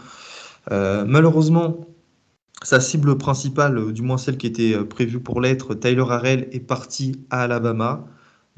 Euh, 0.72 1.06
malheureusement, 1.06 1.86
sa 2.64 2.80
cible 2.80 3.18
principale, 3.18 3.94
du 3.94 4.02
moins 4.02 4.18
celle 4.18 4.38
qui 4.38 4.48
était 4.48 4.74
euh, 4.74 4.86
prévue 4.86 5.20
pour 5.20 5.42
l'être, 5.42 5.76
Tyler 5.76 6.06
Harrell, 6.10 6.48
est 6.52 6.60
parti 6.60 7.24
à 7.30 7.44
Alabama. 7.44 8.06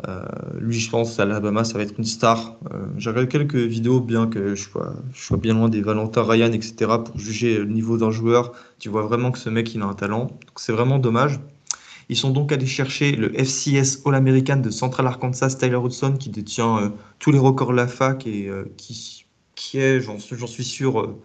Euh, 0.08 0.25
lui, 0.60 0.80
je 0.80 0.89
pense, 0.92 1.20
à 1.20 1.24
Alabama, 1.24 1.63
ça 1.63 1.77
va 1.77 1.84
être 1.84 1.98
une 1.98 2.06
star. 2.06 2.58
J'ai 2.98 3.10
regardé 3.10 3.30
quelques 3.30 3.56
vidéos, 3.56 4.00
bien 4.00 4.27
que 4.27 4.54
je 4.56 4.70
sois, 4.70 5.38
bien 5.38 5.56
loin 5.56 5.70
des 5.70 5.82
Valentin 5.82 6.24
Ryan, 6.24 6.51
etc., 6.51 6.75
pour 7.04 7.18
juger 7.18 7.58
le 7.58 7.66
niveau 7.66 7.98
d'un 7.98 8.12
joueur. 8.12 8.51
Tu 8.80 8.89
vois 8.89 9.01
vraiment 9.04 9.32
que 9.32 9.39
ce 9.39 9.50
mec, 9.50 9.74
il 9.74 9.82
a 9.82 9.86
un 9.86 9.94
talent. 9.94 10.38
c'est 10.56 10.74
vraiment 10.74 11.00
dommage. 11.00 11.39
Ils 12.10 12.16
sont 12.16 12.32
donc 12.32 12.51
allés 12.51 12.66
chercher 12.68 13.12
le 13.12 13.34
FCS 13.34 14.06
All-American 14.06 14.58
de 14.58 14.70
Central 14.70 15.08
Arkansas, 15.08 15.56
Tyler 15.60 15.77
Hudson, 15.77 16.16
qui 16.18 16.30
détient 16.30 16.77
euh, 16.77 16.89
tous 17.20 17.32
les 17.32 17.39
records 17.39 17.72
de 17.72 17.77
la 17.77 17.88
fac 17.88 18.25
et 18.25 18.48
euh, 18.48 18.66
qui, 18.77 19.25
est, 19.74 20.00
j'en 20.00 20.18
suis 20.20 20.63
sûr, 20.63 21.01
euh, 21.01 21.22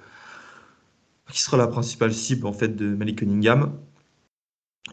qui 1.31 1.41
sera 1.41 1.57
la 1.57 1.69
principale 1.69 2.13
cible 2.13 2.47
en 2.47 2.53
fait 2.53 2.75
de 2.75 2.95
Malik 2.95 3.21
Cunningham. 3.21 3.73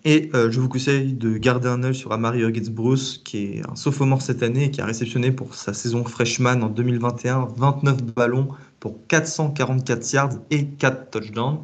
Et 0.05 0.29
je 0.33 0.59
vous 0.59 0.69
conseille 0.69 1.13
de 1.13 1.37
garder 1.37 1.67
un 1.67 1.83
œil 1.83 1.95
sur 1.95 2.11
Amari 2.13 2.41
Huggins 2.41 2.71
Bruce, 2.71 3.21
qui 3.23 3.37
est 3.37 3.69
un 3.69 3.75
sophomore 3.75 4.21
cette 4.21 4.43
année 4.43 4.65
et 4.65 4.71
qui 4.71 4.81
a 4.81 4.85
réceptionné 4.85 5.31
pour 5.31 5.55
sa 5.55 5.73
saison 5.73 6.05
freshman 6.05 6.61
en 6.61 6.69
2021 6.69 7.49
29 7.57 8.03
ballons 8.15 8.49
pour 8.79 9.05
444 9.07 10.13
yards 10.13 10.29
et 10.51 10.65
4 10.67 11.11
touchdowns. 11.11 11.59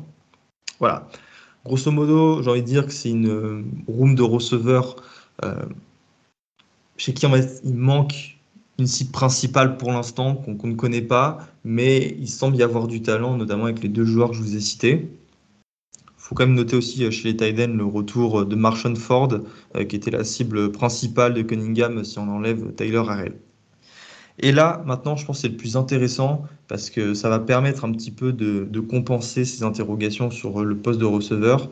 Voilà. 0.80 1.08
Grosso 1.66 1.92
modo, 1.92 2.44
j'ai 2.44 2.50
envie 2.52 2.62
de 2.62 2.68
dire 2.68 2.86
que 2.86 2.94
c'est 2.94 3.10
une 3.10 3.28
euh, 3.28 3.64
room 3.88 4.14
de 4.14 4.22
receveurs 4.22 4.98
euh, 5.44 5.66
chez 6.98 7.14
qui 7.14 7.26
il 7.64 7.74
manque 7.74 8.38
une 8.78 8.88
cible 8.88 9.12
principale 9.12 9.78
pour 9.78 9.92
l'instant 9.92 10.36
qu'on 10.36 10.68
ne 10.68 10.76
connaît 10.76 11.02
pas, 11.02 11.40
mais 11.64 12.16
il 12.20 12.30
semble 12.30 12.58
y 12.58 12.64
avoir 12.64 12.88
du 12.88 13.02
talent, 13.02 13.38
notamment 13.38 13.66
avec 13.66 13.82
les 13.82 13.90
deux 13.90 14.06
joueurs 14.06 14.32
que 14.32 14.36
je 14.36 14.42
vous 14.42 14.56
ai 14.56 14.60
cités. 14.60 15.10
Il 16.26 16.30
faut 16.30 16.36
quand 16.36 16.48
même 16.48 16.56
noter 16.56 16.76
aussi 16.76 17.06
euh, 17.06 17.12
chez 17.12 17.32
les 17.32 17.38
Tiden 17.38 17.78
le 17.78 17.86
retour 17.86 18.46
de 18.46 18.56
Marshall 18.56 18.96
Ford, 18.96 19.30
qui 19.88 19.96
était 19.96 20.12
la 20.12 20.24
cible 20.24 20.72
principale 20.72 21.34
de 21.34 21.44
Cunningham 21.44 22.04
si 22.04 22.18
on 22.20 22.28
enlève 22.28 22.74
Tyler 22.74 22.98
Harrell. 22.98 23.36
Et 24.40 24.52
là, 24.52 24.84
maintenant, 24.86 25.16
je 25.16 25.26
pense 25.26 25.38
que 25.38 25.42
c'est 25.44 25.50
le 25.50 25.58
plus 25.58 25.78
intéressant 25.78 26.44
parce 26.68 26.90
que 26.90 27.14
ça 27.14 27.30
va 27.30 27.40
permettre 27.40 27.86
un 27.86 27.92
petit 27.92 28.12
peu 28.12 28.34
de, 28.34 28.80
compenser 28.80 29.46
ces 29.46 29.64
interrogations 29.64 30.30
sur 30.30 30.64
le 30.64 30.76
poste 30.76 31.00
de 31.00 31.06
receveur. 31.06 31.70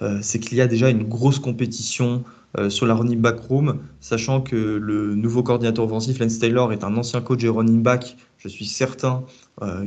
Euh, 0.00 0.18
c'est 0.22 0.38
qu'il 0.38 0.56
y 0.56 0.60
a 0.60 0.66
déjà 0.66 0.90
une 0.90 1.04
grosse 1.04 1.38
compétition 1.38 2.24
euh, 2.56 2.70
sur 2.70 2.86
la 2.86 2.94
running 2.94 3.20
back 3.20 3.40
room, 3.40 3.80
sachant 4.00 4.40
que 4.40 4.56
le 4.56 5.14
nouveau 5.14 5.42
coordinateur 5.42 5.84
offensif, 5.84 6.18
Lance 6.18 6.38
Taylor, 6.38 6.72
est 6.72 6.84
un 6.84 6.96
ancien 6.96 7.20
coach 7.20 7.42
de 7.42 7.48
running 7.48 7.82
back. 7.82 8.16
Je 8.38 8.48
suis 8.48 8.66
certain 8.66 9.24
euh, 9.60 9.86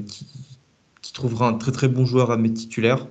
qui 1.02 1.14
trouvera 1.14 1.48
un 1.48 1.54
très 1.54 1.72
très 1.72 1.88
bon 1.88 2.06
joueur 2.06 2.30
à 2.30 2.38
mes 2.38 2.54
titulaires. 2.54 3.08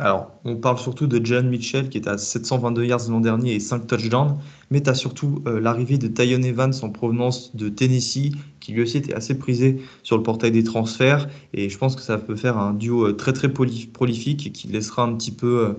Alors, 0.00 0.30
on 0.44 0.54
parle 0.54 0.78
surtout 0.78 1.08
de 1.08 1.24
John 1.24 1.48
Mitchell 1.48 1.88
qui 1.88 1.98
est 1.98 2.06
à 2.06 2.18
722 2.18 2.84
yards 2.84 3.08
l'an 3.08 3.20
dernier 3.20 3.54
et 3.54 3.60
5 3.60 3.86
touchdowns, 3.88 4.38
mais 4.70 4.80
tu 4.80 4.90
as 4.90 4.94
surtout 4.94 5.42
euh, 5.46 5.58
l'arrivée 5.60 5.98
de 5.98 6.06
Tyon 6.06 6.42
Evans 6.42 6.72
en 6.82 6.90
provenance 6.90 7.56
de 7.56 7.68
Tennessee 7.68 8.30
qui 8.60 8.72
lui 8.72 8.82
aussi 8.82 8.98
était 8.98 9.14
assez 9.14 9.36
prisé 9.36 9.82
sur 10.04 10.16
le 10.16 10.22
portail 10.22 10.52
des 10.52 10.62
transferts 10.62 11.28
et 11.52 11.68
je 11.68 11.76
pense 11.78 11.96
que 11.96 12.02
ça 12.02 12.16
peut 12.16 12.36
faire 12.36 12.58
un 12.58 12.74
duo 12.74 13.08
euh, 13.08 13.12
très 13.12 13.32
très 13.32 13.48
prolifique 13.48 14.52
qui 14.52 14.68
laissera 14.68 15.02
un 15.02 15.14
petit 15.14 15.32
peu, 15.32 15.74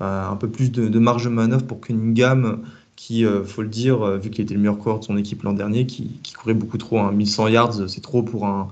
euh, 0.00 0.30
un 0.30 0.36
peu 0.36 0.48
plus 0.48 0.70
de, 0.70 0.98
marge 1.00 1.24
de 1.24 1.30
manœuvre 1.30 1.66
pour 1.66 1.80
Cunningham 1.80 2.62
qui, 2.94 3.24
faut 3.44 3.60
le 3.60 3.68
dire, 3.68 4.18
vu 4.18 4.30
qu'il 4.30 4.42
était 4.42 4.54
le 4.54 4.60
meilleur 4.60 4.78
coureur 4.78 5.00
de 5.00 5.04
son 5.04 5.18
équipe 5.18 5.42
l'an 5.42 5.52
dernier, 5.52 5.84
qui, 5.84 6.18
courait 6.34 6.54
beaucoup 6.54 6.78
trop. 6.78 7.10
1100 7.10 7.48
yards, 7.48 7.88
c'est 7.90 8.00
trop 8.00 8.22
pour 8.22 8.46
un, 8.46 8.68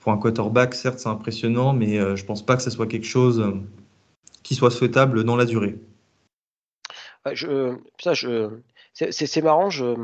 pour 0.00 0.12
un 0.12 0.16
quarterback. 0.16 0.74
Certes, 0.74 0.98
c'est 0.98 1.10
impressionnant, 1.10 1.74
mais 1.74 1.98
je 2.16 2.24
pense 2.24 2.44
pas 2.44 2.56
que 2.56 2.62
ce 2.62 2.70
soit 2.70 2.86
quelque 2.86 3.06
chose 3.06 3.44
qui 4.46 4.54
soit 4.54 4.70
souhaitable 4.70 5.24
dans 5.24 5.34
la 5.34 5.44
durée. 5.44 5.76
Je, 7.32 7.76
ça, 7.98 8.14
je, 8.14 8.60
c'est 8.94 9.42
marrant. 9.42 9.70
Je, 9.70 9.96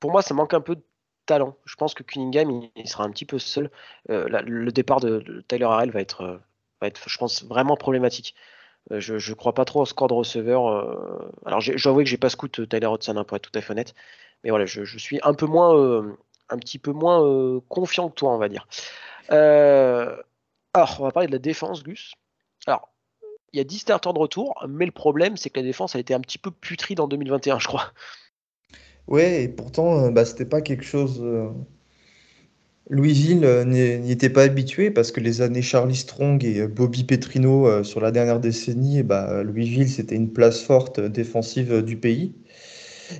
pour 0.00 0.10
moi, 0.10 0.22
ça 0.22 0.32
manque 0.32 0.54
un 0.54 0.62
peu 0.62 0.76
de 0.76 0.82
talent. 1.26 1.54
Je 1.66 1.76
pense 1.76 1.92
que 1.92 2.02
Cunningham, 2.02 2.62
il, 2.74 2.88
sera 2.88 3.04
un 3.04 3.10
petit 3.10 3.26
peu 3.26 3.38
seul. 3.38 3.70
Euh, 4.08 4.26
le 4.46 4.72
départ 4.72 5.00
de, 5.00 5.44
Tyler 5.48 5.66
Harrell 5.66 5.90
va 5.90 6.00
être, 6.00 6.40
être, 6.80 7.10
je 7.10 7.18
pense, 7.18 7.44
vraiment 7.44 7.76
problématique. 7.76 8.34
Euh, 8.90 9.00
je 9.00 9.16
ne 9.16 9.34
crois 9.34 9.52
pas 9.52 9.66
trop 9.66 9.82
au 9.82 9.86
score 9.86 10.08
de 10.08 10.14
receveur. 10.14 10.66
Euh, 10.68 11.30
alors, 11.44 11.60
j'avoue 11.60 11.98
que 11.98 12.06
j'ai 12.06 12.16
pas 12.16 12.30
scout 12.30 12.66
Tyler 12.70 12.86
Hudson, 12.86 13.18
hein, 13.18 13.24
pour 13.24 13.36
être 13.36 13.50
tout 13.50 13.58
à 13.58 13.60
fait 13.60 13.72
honnête. 13.72 13.94
Mais 14.44 14.50
voilà, 14.50 14.64
je, 14.64 14.84
je 14.84 14.96
suis 14.96 15.20
un 15.22 15.34
peu 15.34 15.44
moins, 15.44 16.06
un 16.48 16.58
petit 16.58 16.78
peu 16.78 16.92
moins 16.92 17.60
confiant 17.68 18.08
que 18.08 18.14
toi, 18.14 18.32
on 18.32 18.38
va 18.38 18.48
dire. 18.48 18.66
alors, 19.28 20.16
on 21.00 21.04
va 21.04 21.10
parler 21.10 21.26
de 21.26 21.32
la 21.32 21.38
défense, 21.38 21.82
Gus. 21.82 22.14
Alors, 22.66 22.88
il 23.52 23.58
y 23.58 23.60
a 23.60 23.64
10 23.64 23.78
starters 23.78 24.12
de 24.12 24.18
retour, 24.18 24.64
mais 24.68 24.86
le 24.86 24.92
problème, 24.92 25.36
c'est 25.36 25.50
que 25.50 25.58
la 25.58 25.66
défense 25.66 25.96
a 25.96 25.98
été 25.98 26.14
un 26.14 26.20
petit 26.20 26.38
peu 26.38 26.50
putride 26.50 27.00
en 27.00 27.08
2021, 27.08 27.58
je 27.58 27.66
crois. 27.66 27.92
Ouais, 29.08 29.44
et 29.44 29.48
pourtant, 29.48 30.04
euh, 30.04 30.10
bah, 30.10 30.24
c'était 30.24 30.44
pas 30.44 30.60
quelque 30.60 30.84
chose. 30.84 31.20
Euh, 31.22 31.48
Louisville 32.90 33.44
euh, 33.44 33.64
n'y 33.64 34.10
était 34.10 34.30
pas 34.30 34.42
habitué 34.42 34.90
parce 34.90 35.12
que 35.12 35.20
les 35.20 35.40
années 35.42 35.62
Charlie 35.62 35.96
Strong 35.96 36.44
et 36.44 36.66
Bobby 36.66 37.04
Petrino 37.04 37.84
sur 37.84 38.00
la 38.00 38.10
dernière 38.10 38.40
décennie, 38.40 39.02
bah, 39.02 39.42
Louisville 39.42 39.88
c'était 39.88 40.14
une 40.14 40.32
place 40.32 40.62
forte 40.62 41.00
défensive 41.00 41.82
du 41.82 41.96
pays. 41.96 42.34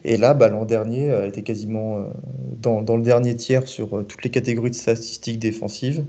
Et 0.05 0.17
là, 0.17 0.35
bah, 0.35 0.49
l'an 0.49 0.65
dernier, 0.65 1.07
elle 1.07 1.29
était 1.29 1.43
quasiment 1.43 2.07
dans, 2.57 2.97
le 2.97 3.03
dernier 3.03 3.37
tiers 3.37 3.69
sur 3.69 4.07
toutes 4.07 4.23
les 4.25 4.31
catégories 4.31 4.71
de 4.71 4.75
statistiques 4.75 5.39
défensives. 5.39 6.05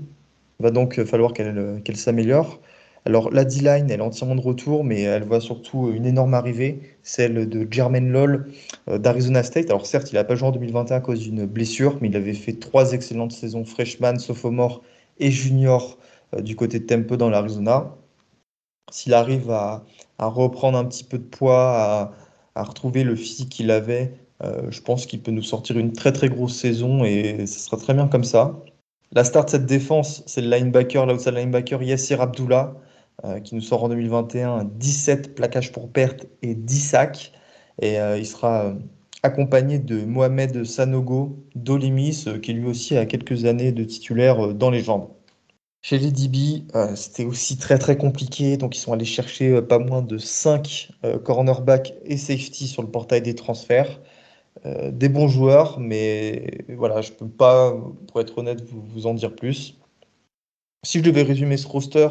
Il 0.58 0.62
va 0.62 0.70
donc 0.70 1.02
falloir 1.04 1.32
qu'elle 1.32 1.96
s'améliore. 1.96 2.60
Alors 3.06 3.30
la 3.30 3.44
D-line, 3.44 3.90
elle 3.90 4.00
est 4.00 4.02
entièrement 4.02 4.34
de 4.34 4.40
retour, 4.40 4.84
mais 4.84 5.02
elle 5.02 5.24
voit 5.24 5.40
surtout 5.40 5.90
une 5.90 6.04
énorme 6.04 6.34
arrivée, 6.34 6.96
celle 7.02 7.48
de 7.48 7.66
Jermaine 7.70 8.10
Loll 8.10 8.52
euh, 8.88 8.98
d'Arizona 8.98 9.42
State. 9.42 9.70
Alors 9.70 9.86
certes, 9.86 10.12
il 10.12 10.16
n'a 10.16 10.24
pas 10.24 10.34
joué 10.34 10.48
en 10.48 10.52
2021 10.52 10.96
à 10.96 11.00
cause 11.00 11.20
d'une 11.20 11.46
blessure, 11.46 11.96
mais 12.00 12.08
il 12.08 12.16
avait 12.16 12.34
fait 12.34 12.52
trois 12.54 12.92
excellentes 12.92 13.32
saisons 13.32 13.64
freshman, 13.64 14.18
sophomore 14.18 14.82
et 15.18 15.30
junior 15.30 15.98
euh, 16.34 16.42
du 16.42 16.56
côté 16.56 16.78
de 16.78 16.86
Temple 16.86 17.16
dans 17.16 17.30
l'Arizona. 17.30 17.96
S'il 18.90 19.14
arrive 19.14 19.50
à, 19.50 19.84
reprendre 20.18 20.76
un 20.76 20.84
petit 20.84 21.04
peu 21.04 21.18
de 21.18 21.24
poids, 21.24 22.12
à, 22.54 22.62
retrouver 22.62 23.04
le 23.04 23.16
physique 23.16 23.48
qu'il 23.48 23.70
avait, 23.70 24.12
euh, 24.42 24.70
je 24.70 24.80
pense 24.82 25.06
qu'il 25.06 25.22
peut 25.22 25.30
nous 25.30 25.42
sortir 25.42 25.78
une 25.78 25.92
très 25.92 26.12
très 26.12 26.28
grosse 26.28 26.58
saison 26.58 27.04
et 27.04 27.46
ce 27.46 27.60
sera 27.60 27.76
très 27.78 27.94
bien 27.94 28.08
comme 28.08 28.24
ça. 28.24 28.60
La 29.12 29.24
start 29.24 29.46
de 29.46 29.50
cette 29.52 29.66
défense, 29.66 30.22
c'est 30.26 30.40
le 30.40 30.50
linebacker, 30.50 31.06
l'outside 31.06 31.34
linebacker 31.34 31.82
Yassir 31.82 32.20
Abdullah. 32.20 32.74
Euh, 33.26 33.38
qui 33.38 33.54
nous 33.54 33.60
sort 33.60 33.84
en 33.84 33.90
2021 33.90 34.64
17 34.64 35.34
plaquages 35.34 35.72
pour 35.72 35.90
perte 35.92 36.26
et 36.40 36.54
10 36.54 36.80
sacs. 36.80 37.32
Et 37.82 38.00
euh, 38.00 38.16
il 38.16 38.26
sera 38.26 38.64
euh, 38.64 38.74
accompagné 39.22 39.78
de 39.78 40.02
Mohamed 40.06 40.64
Sanogo 40.64 41.36
d'Olimis, 41.54 42.24
qui 42.42 42.54
lui 42.54 42.66
aussi 42.66 42.96
a 42.96 43.04
quelques 43.04 43.44
années 43.44 43.72
de 43.72 43.84
titulaire 43.84 44.54
dans 44.54 44.70
les 44.70 44.80
jambes. 44.80 45.08
Chez 45.82 45.98
les 45.98 46.10
DB, 46.12 46.64
c'était 46.94 47.24
aussi 47.24 47.56
très 47.56 47.78
très 47.78 47.96
compliqué, 47.96 48.58
donc 48.58 48.76
ils 48.76 48.80
sont 48.80 48.92
allés 48.92 49.06
chercher 49.06 49.62
pas 49.62 49.78
moins 49.78 50.02
de 50.02 50.18
5 50.18 50.90
cornerbacks 51.24 51.94
et 52.04 52.18
safety 52.18 52.68
sur 52.68 52.82
le 52.82 52.90
portail 52.90 53.22
des 53.22 53.34
transferts. 53.34 53.98
des 54.66 55.08
bons 55.08 55.28
joueurs, 55.28 55.80
mais 55.80 56.64
voilà, 56.68 57.00
je 57.00 57.12
ne 57.12 57.16
peux 57.16 57.28
pas, 57.28 57.74
pour 58.08 58.20
être 58.20 58.36
honnête, 58.36 58.60
vous, 58.60 58.82
vous, 58.82 59.06
en 59.06 59.14
dire 59.14 59.34
plus. 59.34 59.78
Si 60.84 60.98
je 60.98 61.04
devais 61.04 61.22
résumer 61.22 61.56
ce 61.56 61.66
roster, 61.66 62.08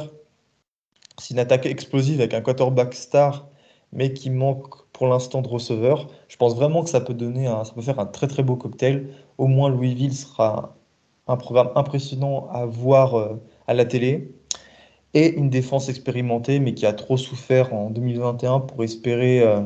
c'est 1.20 1.34
une 1.34 1.40
attaque 1.40 1.66
explosive 1.66 2.20
avec 2.20 2.34
un 2.34 2.42
quarterback 2.42 2.94
star, 2.94 3.48
mais 3.92 4.14
qui 4.14 4.30
manque 4.30 4.86
pour 4.94 5.08
l'instant 5.08 5.42
de 5.42 5.48
receveur. 5.48 6.08
Je 6.28 6.38
pense 6.38 6.56
vraiment 6.56 6.84
que 6.84 6.90
ça 6.90 7.02
peut 7.02 7.14
donner, 7.14 7.46
ça 7.46 7.72
peut 7.74 7.82
faire 7.82 8.00
un 8.00 8.06
très 8.06 8.28
très 8.28 8.44
beau 8.44 8.56
cocktail. 8.56 9.10
Au 9.38 9.48
moins 9.48 9.70
Louisville 9.70 10.14
sera 10.14 10.76
un 11.28 11.38
programme 11.38 11.70
impressionnant 11.76 12.48
à 12.52 12.66
voir 12.66 13.16
euh, 13.16 13.36
à 13.68 13.74
la 13.74 13.86
télé 13.86 14.32
et 15.14 15.34
une 15.36 15.50
défense 15.50 15.90
expérimentée, 15.90 16.60
mais 16.60 16.74
qui 16.74 16.86
a 16.86 16.94
trop 16.94 17.18
souffert 17.18 17.74
en 17.74 17.90
2021 17.90 18.62
pour 18.62 18.84
espérer 18.84 19.42
euh, 19.42 19.62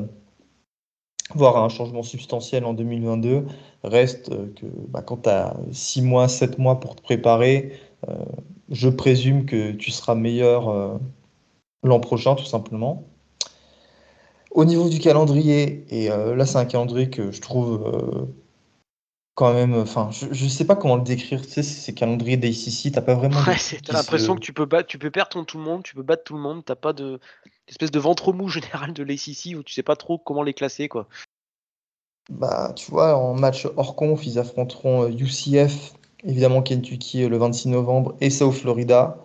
voir 1.36 1.58
un 1.58 1.70
changement 1.70 2.04
substantiel 2.04 2.66
en 2.66 2.74
2022. 2.74 3.46
Reste 3.84 4.32
euh, 4.32 4.54
que 4.56 4.66
bah, 4.90 5.02
quand 5.02 5.24
tu 5.24 5.30
as 5.30 5.56
6 5.72 6.02
mois, 6.02 6.28
7 6.28 6.60
mois 6.60 6.80
pour 6.80 6.96
te 6.96 7.02
préparer, 7.02 7.74
je 8.70 8.90
présume 8.90 9.46
que 9.46 9.72
tu 9.72 9.90
seras 9.90 10.14
meilleur 10.14 11.00
l'an 11.84 12.00
prochain, 12.00 12.36
tout 12.36 12.46
simplement. 12.46 13.06
Au 14.54 14.66
niveau 14.66 14.88
du 14.88 15.00
calendrier, 15.00 15.86
et 15.90 16.12
euh, 16.12 16.36
là 16.36 16.46
c'est 16.46 16.58
un 16.58 16.66
calendrier 16.66 17.10
que 17.10 17.32
je 17.32 17.42
trouve 17.42 17.84
euh, 17.88 18.26
quand 19.34 19.52
même, 19.52 19.74
enfin, 19.74 20.10
je, 20.12 20.28
ne 20.28 20.50
sais 20.50 20.66
pas 20.66 20.76
comment 20.76 20.96
le 20.96 21.02
décrire, 21.02 21.42
tu 21.42 21.50
sais, 21.50 21.64
c'est 21.64 21.94
calendrier 21.94 22.38
d'ACC, 22.38 22.92
t'as 22.94 23.02
pas 23.02 23.16
vraiment. 23.16 23.42
Ouais, 23.48 23.58
t'as 23.84 23.94
l'impression 23.94 24.36
que 24.36 24.42
tu 24.42 24.54
peux, 24.54 24.66
battre, 24.66 24.88
tu 24.88 25.00
peux 25.00 25.10
perdre 25.10 25.44
tout 25.44 25.58
le 25.58 25.64
monde, 25.64 25.82
tu 25.82 25.96
peux 25.96 26.04
battre 26.04 26.24
tout 26.24 26.36
le 26.36 26.40
monde, 26.40 26.64
t'as 26.64 26.76
pas 26.76 26.94
de 26.94 27.20
espèce 27.68 27.90
de 27.90 28.00
ventre 28.00 28.32
mou 28.32 28.48
général 28.50 28.94
de 28.94 29.04
l'ACC 29.04 29.58
où 29.58 29.64
tu 29.64 29.74
sais 29.74 29.84
pas 29.84 29.96
trop 29.96 30.20
comment 30.20 30.44
les 30.44 30.54
classer, 30.54 30.88
quoi. 30.88 31.08
Bah, 32.30 32.74
tu 32.76 32.92
vois, 32.92 33.18
en 33.18 33.34
match 33.34 33.68
hors 33.76 33.96
conf, 33.96 34.26
ils 34.26 34.38
affronteront 34.38 35.08
UCF, 35.10 35.56
euh, 35.56 36.30
évidemment 36.30 36.62
Kentucky 36.62 37.28
le 37.28 37.38
26 37.38 37.70
novembre, 37.70 38.16
et 38.22 38.30
South 38.30 38.54
Florida. 38.54 39.18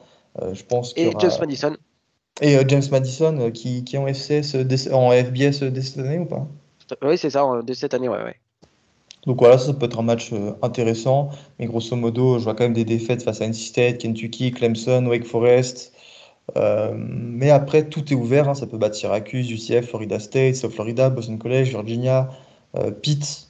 je 0.52 0.62
pense 0.64 0.94
et 0.96 1.12
James 1.18 1.32
Madison. 1.38 1.76
Et 2.40 2.56
euh, 2.56 2.64
James 2.68 2.82
Madison 2.90 3.38
euh, 3.40 3.50
qui, 3.50 3.84
qui, 3.84 3.96
est 3.96 3.98
en 3.98 4.06
FCS, 4.06 4.54
euh, 4.54 4.92
en 4.92 5.10
FBS 5.10 5.62
dès 5.64 5.82
cette 5.82 5.98
année 5.98 6.18
ou 6.18 6.26
pas? 6.26 6.46
Oui, 7.02 7.18
c'est 7.18 7.30
ça, 7.30 7.44
dès 7.64 7.74
cette 7.74 7.94
année, 7.94 8.08
ouais, 8.08 8.22
ouais. 8.22 8.36
Donc 9.26 9.40
voilà, 9.40 9.58
ça 9.58 9.74
peut 9.74 9.86
être 9.86 9.98
un 9.98 10.04
match 10.04 10.32
intéressant, 10.62 11.28
mais 11.58 11.66
grosso 11.66 11.94
modo, 11.96 12.38
je 12.38 12.44
vois 12.44 12.54
quand 12.54 12.64
même 12.64 12.72
des 12.72 12.84
défaites 12.84 13.22
face 13.22 13.42
à 13.42 13.46
NC 13.46 13.54
State, 13.54 13.98
Kentucky, 13.98 14.52
Clemson, 14.52 15.04
Wake 15.06 15.24
Forest. 15.24 15.92
mais 16.56 17.50
après, 17.50 17.88
tout 17.90 18.10
est 18.10 18.16
ouvert. 18.16 18.48
Hein. 18.48 18.54
ça 18.54 18.66
peut 18.66 18.78
battre 18.78 18.94
Syracuse, 18.94 19.50
UCF, 19.50 19.88
Florida 19.88 20.18
State, 20.18 20.54
South 20.54 20.72
Florida, 20.72 21.10
Boston 21.10 21.36
College, 21.36 21.68
Virginia, 21.68 22.30
Pitt, 23.02 23.48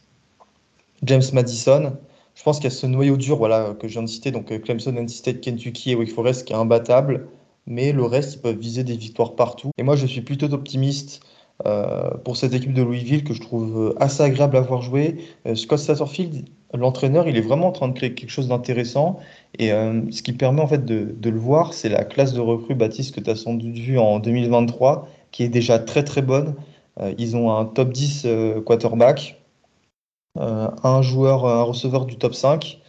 James 1.05 1.23
Madison. 1.33 1.97
Je 2.35 2.43
pense 2.43 2.57
qu'il 2.57 2.65
y 2.65 2.73
a 2.73 2.77
ce 2.77 2.87
noyau 2.87 3.17
dur 3.17 3.37
voilà, 3.37 3.77
que 3.79 3.87
je 3.87 3.93
viens 3.93 4.03
de 4.03 4.09
citer, 4.09 4.33
donc 4.33 4.47
Clemson, 4.63 4.93
NC 4.97 5.11
State, 5.11 5.41
Kentucky 5.43 5.93
et 5.93 5.95
Wake 5.95 6.13
Forest 6.13 6.45
qui 6.45 6.55
est 6.55 6.57
imbattable 6.57 7.29
mais 7.69 7.93
le 7.93 8.05
reste, 8.05 8.35
ils 8.35 8.41
peuvent 8.41 8.59
viser 8.59 8.83
des 8.83 8.97
victoires 8.97 9.37
partout. 9.37 9.71
Et 9.77 9.83
moi, 9.83 9.95
je 9.95 10.07
suis 10.07 10.23
plutôt 10.23 10.53
optimiste 10.53 11.21
euh, 11.67 12.11
pour 12.25 12.37
cette 12.37 12.55
équipe 12.55 12.73
de 12.73 12.83
Louisville 12.83 13.25
que 13.25 13.35
je 13.35 13.41
trouve 13.41 13.95
assez 14.01 14.23
agréable 14.23 14.57
à 14.57 14.61
voir 14.61 14.81
jouer. 14.81 15.17
Euh, 15.47 15.55
Scott 15.55 15.79
Satterfield, 15.79 16.49
l'entraîneur, 16.73 17.29
il 17.29 17.37
est 17.37 17.43
vraiment 17.43 17.69
en 17.69 17.73
train 17.73 17.89
de 17.89 17.93
créer 17.93 18.15
quelque 18.15 18.31
chose 18.31 18.49
d'intéressant. 18.49 19.19
Et 19.59 19.73
euh, 19.73 20.01
ce 20.11 20.23
qui 20.23 20.33
permet 20.33 20.63
en 20.63 20.67
fait 20.67 20.85
de, 20.85 21.31
le 21.31 21.39
voir, 21.39 21.75
c'est 21.75 21.91
la 21.91 22.05
classe 22.05 22.33
de 22.33 22.41
recrues, 22.41 22.75
Baptiste, 22.75 23.15
que 23.15 23.21
tu 23.21 23.29
as 23.29 23.37
sans 23.37 23.55
doute 23.55 23.77
vu 23.77 23.99
en 23.99 24.19
2023, 24.19 25.07
qui 25.31 25.43
est 25.43 25.49
déjà 25.49 25.79
très 25.79 26.05
très 26.05 26.23
bonne. 26.23 26.55
ils 27.19 27.37
ont 27.37 27.55
un 27.55 27.65
top 27.65 27.93
10 27.93 28.27
quarterback, 28.65 29.41
un 30.37 31.03
joueur, 31.03 31.47
un 31.47 31.63
receveur 31.63 32.07
du 32.07 32.17
top 32.17 32.35
5. 32.35 32.81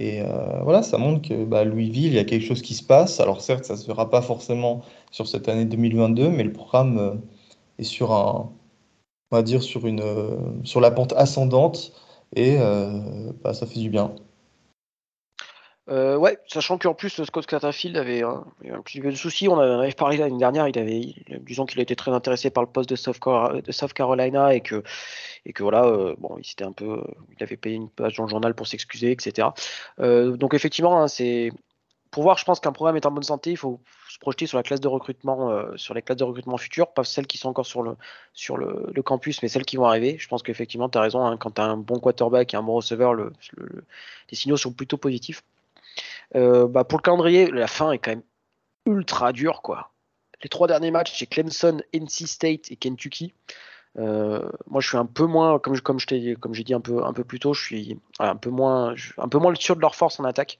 Et 0.00 0.22
euh, 0.22 0.60
voilà, 0.62 0.82
ça 0.82 0.96
montre 0.96 1.28
que 1.28 1.44
bah, 1.44 1.62
Louisville, 1.64 2.06
il 2.06 2.14
y 2.14 2.18
a 2.18 2.24
quelque 2.24 2.46
chose 2.46 2.62
qui 2.62 2.74
se 2.74 2.82
passe. 2.82 3.20
Alors 3.20 3.42
certes, 3.42 3.64
ça 3.66 3.74
ne 3.74 3.78
se 3.78 3.86
verra 3.86 4.08
pas 4.08 4.22
forcément 4.22 4.82
sur 5.10 5.28
cette 5.28 5.46
année 5.48 5.66
2022, 5.66 6.30
mais 6.30 6.42
le 6.42 6.52
programme 6.52 6.98
euh, 6.98 7.14
est 7.78 7.84
sur 7.84 8.12
un, 8.12 8.50
on 9.30 9.36
va 9.36 9.42
dire 9.42 9.62
sur 9.62 9.86
une, 9.86 10.00
euh, 10.00 10.38
sur 10.64 10.80
la 10.80 10.90
pente 10.90 11.12
ascendante 11.14 11.92
et 12.36 12.58
bah, 13.42 13.54
ça 13.54 13.66
fait 13.66 13.80
du 13.80 13.90
bien. 13.90 14.14
Euh, 15.90 16.16
ouais, 16.16 16.38
sachant 16.46 16.78
qu'en 16.78 16.94
plus 16.94 17.22
Scott 17.24 17.46
Catterfield 17.46 17.96
avait 17.96 18.22
un, 18.22 18.44
petit 18.84 19.00
peu 19.00 19.10
de 19.10 19.16
soucis. 19.16 19.48
On 19.48 19.58
avait 19.58 19.92
parlé 19.92 20.18
l'année 20.18 20.38
dernière. 20.38 20.68
Il 20.68 20.78
avait, 20.78 21.14
disons 21.40 21.66
qu'il 21.66 21.80
était 21.80 21.96
très 21.96 22.12
intéressé 22.12 22.50
par 22.50 22.62
le 22.62 22.68
poste 22.68 22.88
de 22.88 22.96
South, 22.96 23.92
Carolina 23.92 24.54
et 24.54 24.60
que, 24.60 24.82
voilà, 25.58 25.84
euh, 25.86 26.14
bon, 26.18 26.36
il 26.38 26.44
s'était 26.44 26.64
un 26.64 26.72
peu, 26.72 27.02
il 27.36 27.42
avait 27.42 27.56
payé 27.56 27.74
une 27.76 27.88
page 27.88 28.16
dans 28.16 28.24
le 28.24 28.28
journal 28.28 28.54
pour 28.54 28.68
s'excuser, 28.68 29.10
etc. 29.10 29.48
Euh, 29.98 30.36
donc 30.36 30.54
effectivement, 30.54 31.02
hein, 31.02 31.08
c'est 31.08 31.50
pour 32.12 32.22
voir. 32.22 32.38
Je 32.38 32.44
pense 32.44 32.60
qu'un 32.60 32.72
programme 32.72 32.96
est 32.96 33.06
en 33.06 33.10
bonne 33.10 33.24
santé. 33.24 33.50
Il 33.50 33.56
faut 33.56 33.80
se 34.08 34.18
projeter 34.20 34.46
sur 34.46 34.58
la 34.58 34.62
classe 34.62 34.80
de 34.80 34.88
recrutement, 34.88 35.76
sur 35.76 35.94
les 35.94 36.02
classes 36.02 36.18
de 36.18 36.24
recrutement 36.24 36.56
futures, 36.56 36.92
pas 36.92 37.02
celles 37.02 37.26
qui 37.26 37.38
sont 37.38 37.48
encore 37.48 37.66
sur 37.66 37.82
le 37.82 37.96
sur 38.32 38.56
le, 38.56 39.02
campus, 39.02 39.42
mais 39.42 39.48
celles 39.48 39.64
qui 39.64 39.76
vont 39.76 39.86
arriver. 39.86 40.18
Je 40.18 40.28
pense 40.28 40.44
qu'effectivement, 40.44 40.88
tu 40.88 40.98
as 40.98 41.00
raison. 41.00 41.24
Hein, 41.24 41.36
quand 41.36 41.52
tu 41.52 41.60
as 41.60 41.64
un 41.64 41.76
bon 41.76 41.98
quarterback 41.98 42.54
et 42.54 42.56
un 42.56 42.62
bon 42.62 42.74
receveur, 42.74 43.14
le, 43.14 43.32
les 44.30 44.36
signaux 44.36 44.56
sont 44.56 44.72
plutôt 44.72 44.96
positifs. 44.96 45.42
Euh, 46.36 46.66
bah, 46.66 46.84
pour 46.84 46.98
le 46.98 47.02
calendrier, 47.02 47.50
la 47.50 47.66
fin 47.66 47.92
est 47.92 47.98
quand 47.98 48.12
même 48.12 48.22
ultra 48.86 49.32
dure, 49.32 49.62
quoi. 49.62 49.92
Les 50.42 50.48
trois 50.48 50.66
derniers 50.66 50.90
matchs, 50.90 51.18
c'est 51.18 51.26
Clemson, 51.26 51.82
NC 51.92 52.26
State 52.26 52.70
et 52.70 52.76
Kentucky. 52.76 53.34
Euh, 53.98 54.48
moi, 54.68 54.80
je 54.80 54.88
suis 54.88 54.96
un 54.96 55.06
peu 55.06 55.26
moins, 55.26 55.58
comme, 55.58 55.98
j'ai 55.98 56.64
dit 56.64 56.74
un 56.74 56.80
peu, 56.80 57.04
un 57.04 57.12
peu 57.12 57.24
plus 57.24 57.40
tôt, 57.40 57.52
je 57.52 57.62
suis 57.62 57.98
un 58.18 58.36
peu 58.36 58.50
moins, 58.50 58.94
un 59.18 59.28
peu 59.28 59.38
moins 59.38 59.54
sûr 59.54 59.76
de 59.76 59.80
leur 59.80 59.94
force 59.94 60.18
en 60.20 60.24
attaque. 60.24 60.58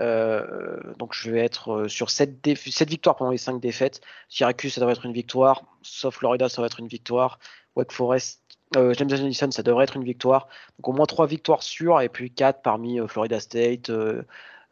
Euh, 0.00 0.80
donc, 0.98 1.14
je 1.14 1.30
vais 1.30 1.40
être 1.40 1.86
sur 1.88 2.10
7, 2.10 2.46
victoires 2.86 3.16
pendant 3.16 3.30
les 3.30 3.38
5 3.38 3.60
défaites. 3.60 4.00
Syracuse, 4.28 4.74
ça 4.74 4.80
devrait 4.80 4.94
être 4.94 5.06
une 5.06 5.12
victoire. 5.12 5.64
Sauf 5.82 6.16
Florida, 6.16 6.48
ça 6.48 6.56
devrait 6.56 6.66
être 6.66 6.80
une 6.80 6.88
victoire. 6.88 7.38
Wake 7.76 7.92
Forest, 7.92 8.42
James 8.74 9.08
Madison, 9.08 9.50
ça 9.50 9.62
devrait 9.62 9.84
être 9.84 9.96
une 9.96 10.04
victoire. 10.04 10.48
Donc, 10.78 10.88
au 10.88 10.92
moins 10.92 11.06
3 11.06 11.26
victoires 11.26 11.62
sûres 11.62 12.00
et 12.00 12.08
puis 12.08 12.30
4 12.30 12.60
parmi 12.60 12.98
Florida 13.08 13.40
State, 13.40 13.90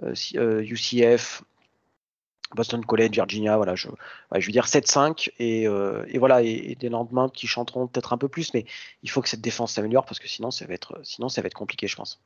UCF, 0.03 1.43
euh, 1.43 1.45
Boston 2.55 2.85
College, 2.85 3.13
Virginia, 3.13 3.57
voilà, 3.57 3.75
je, 3.75 3.89
je 4.35 4.47
vais 4.47 4.53
dire 4.53 4.67
7-5 4.67 5.31
et, 5.39 5.67
euh, 5.67 6.05
et, 6.09 6.19
voilà, 6.19 6.43
et, 6.43 6.77
des 6.79 6.89
lendemains 6.89 7.31
qui 7.31 7.47
chanteront 7.47 7.87
peut-être 7.87 8.13
un 8.13 8.19
peu 8.19 8.29
plus, 8.29 8.53
mais 8.53 8.67
il 9.03 9.11
faut 9.11 9.23
que 9.23 9.29
cette 9.29 9.41
défense 9.41 9.73
s'améliore 9.73 10.05
parce 10.05 10.19
que 10.19 10.29
sinon 10.29 10.51
ça 10.51 10.67
va 10.67 10.75
être, 10.75 11.01
sinon 11.03 11.29
ça 11.29 11.41
va 11.41 11.47
être 11.47 11.55
compliqué, 11.55 11.87
je 11.87 11.97
pense. 11.97 12.21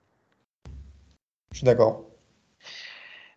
Je 1.53 1.59
suis 1.59 1.65
d'accord. 1.65 2.05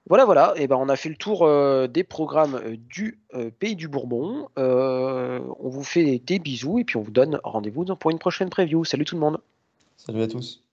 Voilà, 0.08 0.26
voilà, 0.26 0.54
et 0.56 0.66
ben 0.66 0.78
on 0.78 0.90
a 0.90 0.96
fait 0.96 1.10
le 1.10 1.16
tour 1.16 1.44
euh, 1.44 1.86
des 1.86 2.04
programmes 2.04 2.78
du 2.90 3.20
pays 3.60 3.76
du 3.76 3.88
Bourbon. 3.88 4.50
on 4.56 5.70
vous 5.70 5.84
fait 5.84 6.18
des 6.20 6.40
bisous 6.40 6.80
et 6.80 6.84
puis 6.84 6.98
on 6.98 7.04
vous 7.04 7.12
donne 7.12 7.40
rendez-vous 7.44 7.86
pour 7.96 8.10
une 8.10 8.20
prochaine 8.20 8.50
preview. 8.50 8.84
Salut 8.84 9.06
tout 9.06 9.16
le 9.16 9.22
monde. 9.22 9.40
Salut 9.98 10.24
à 10.24 10.28
tous. 10.28 10.64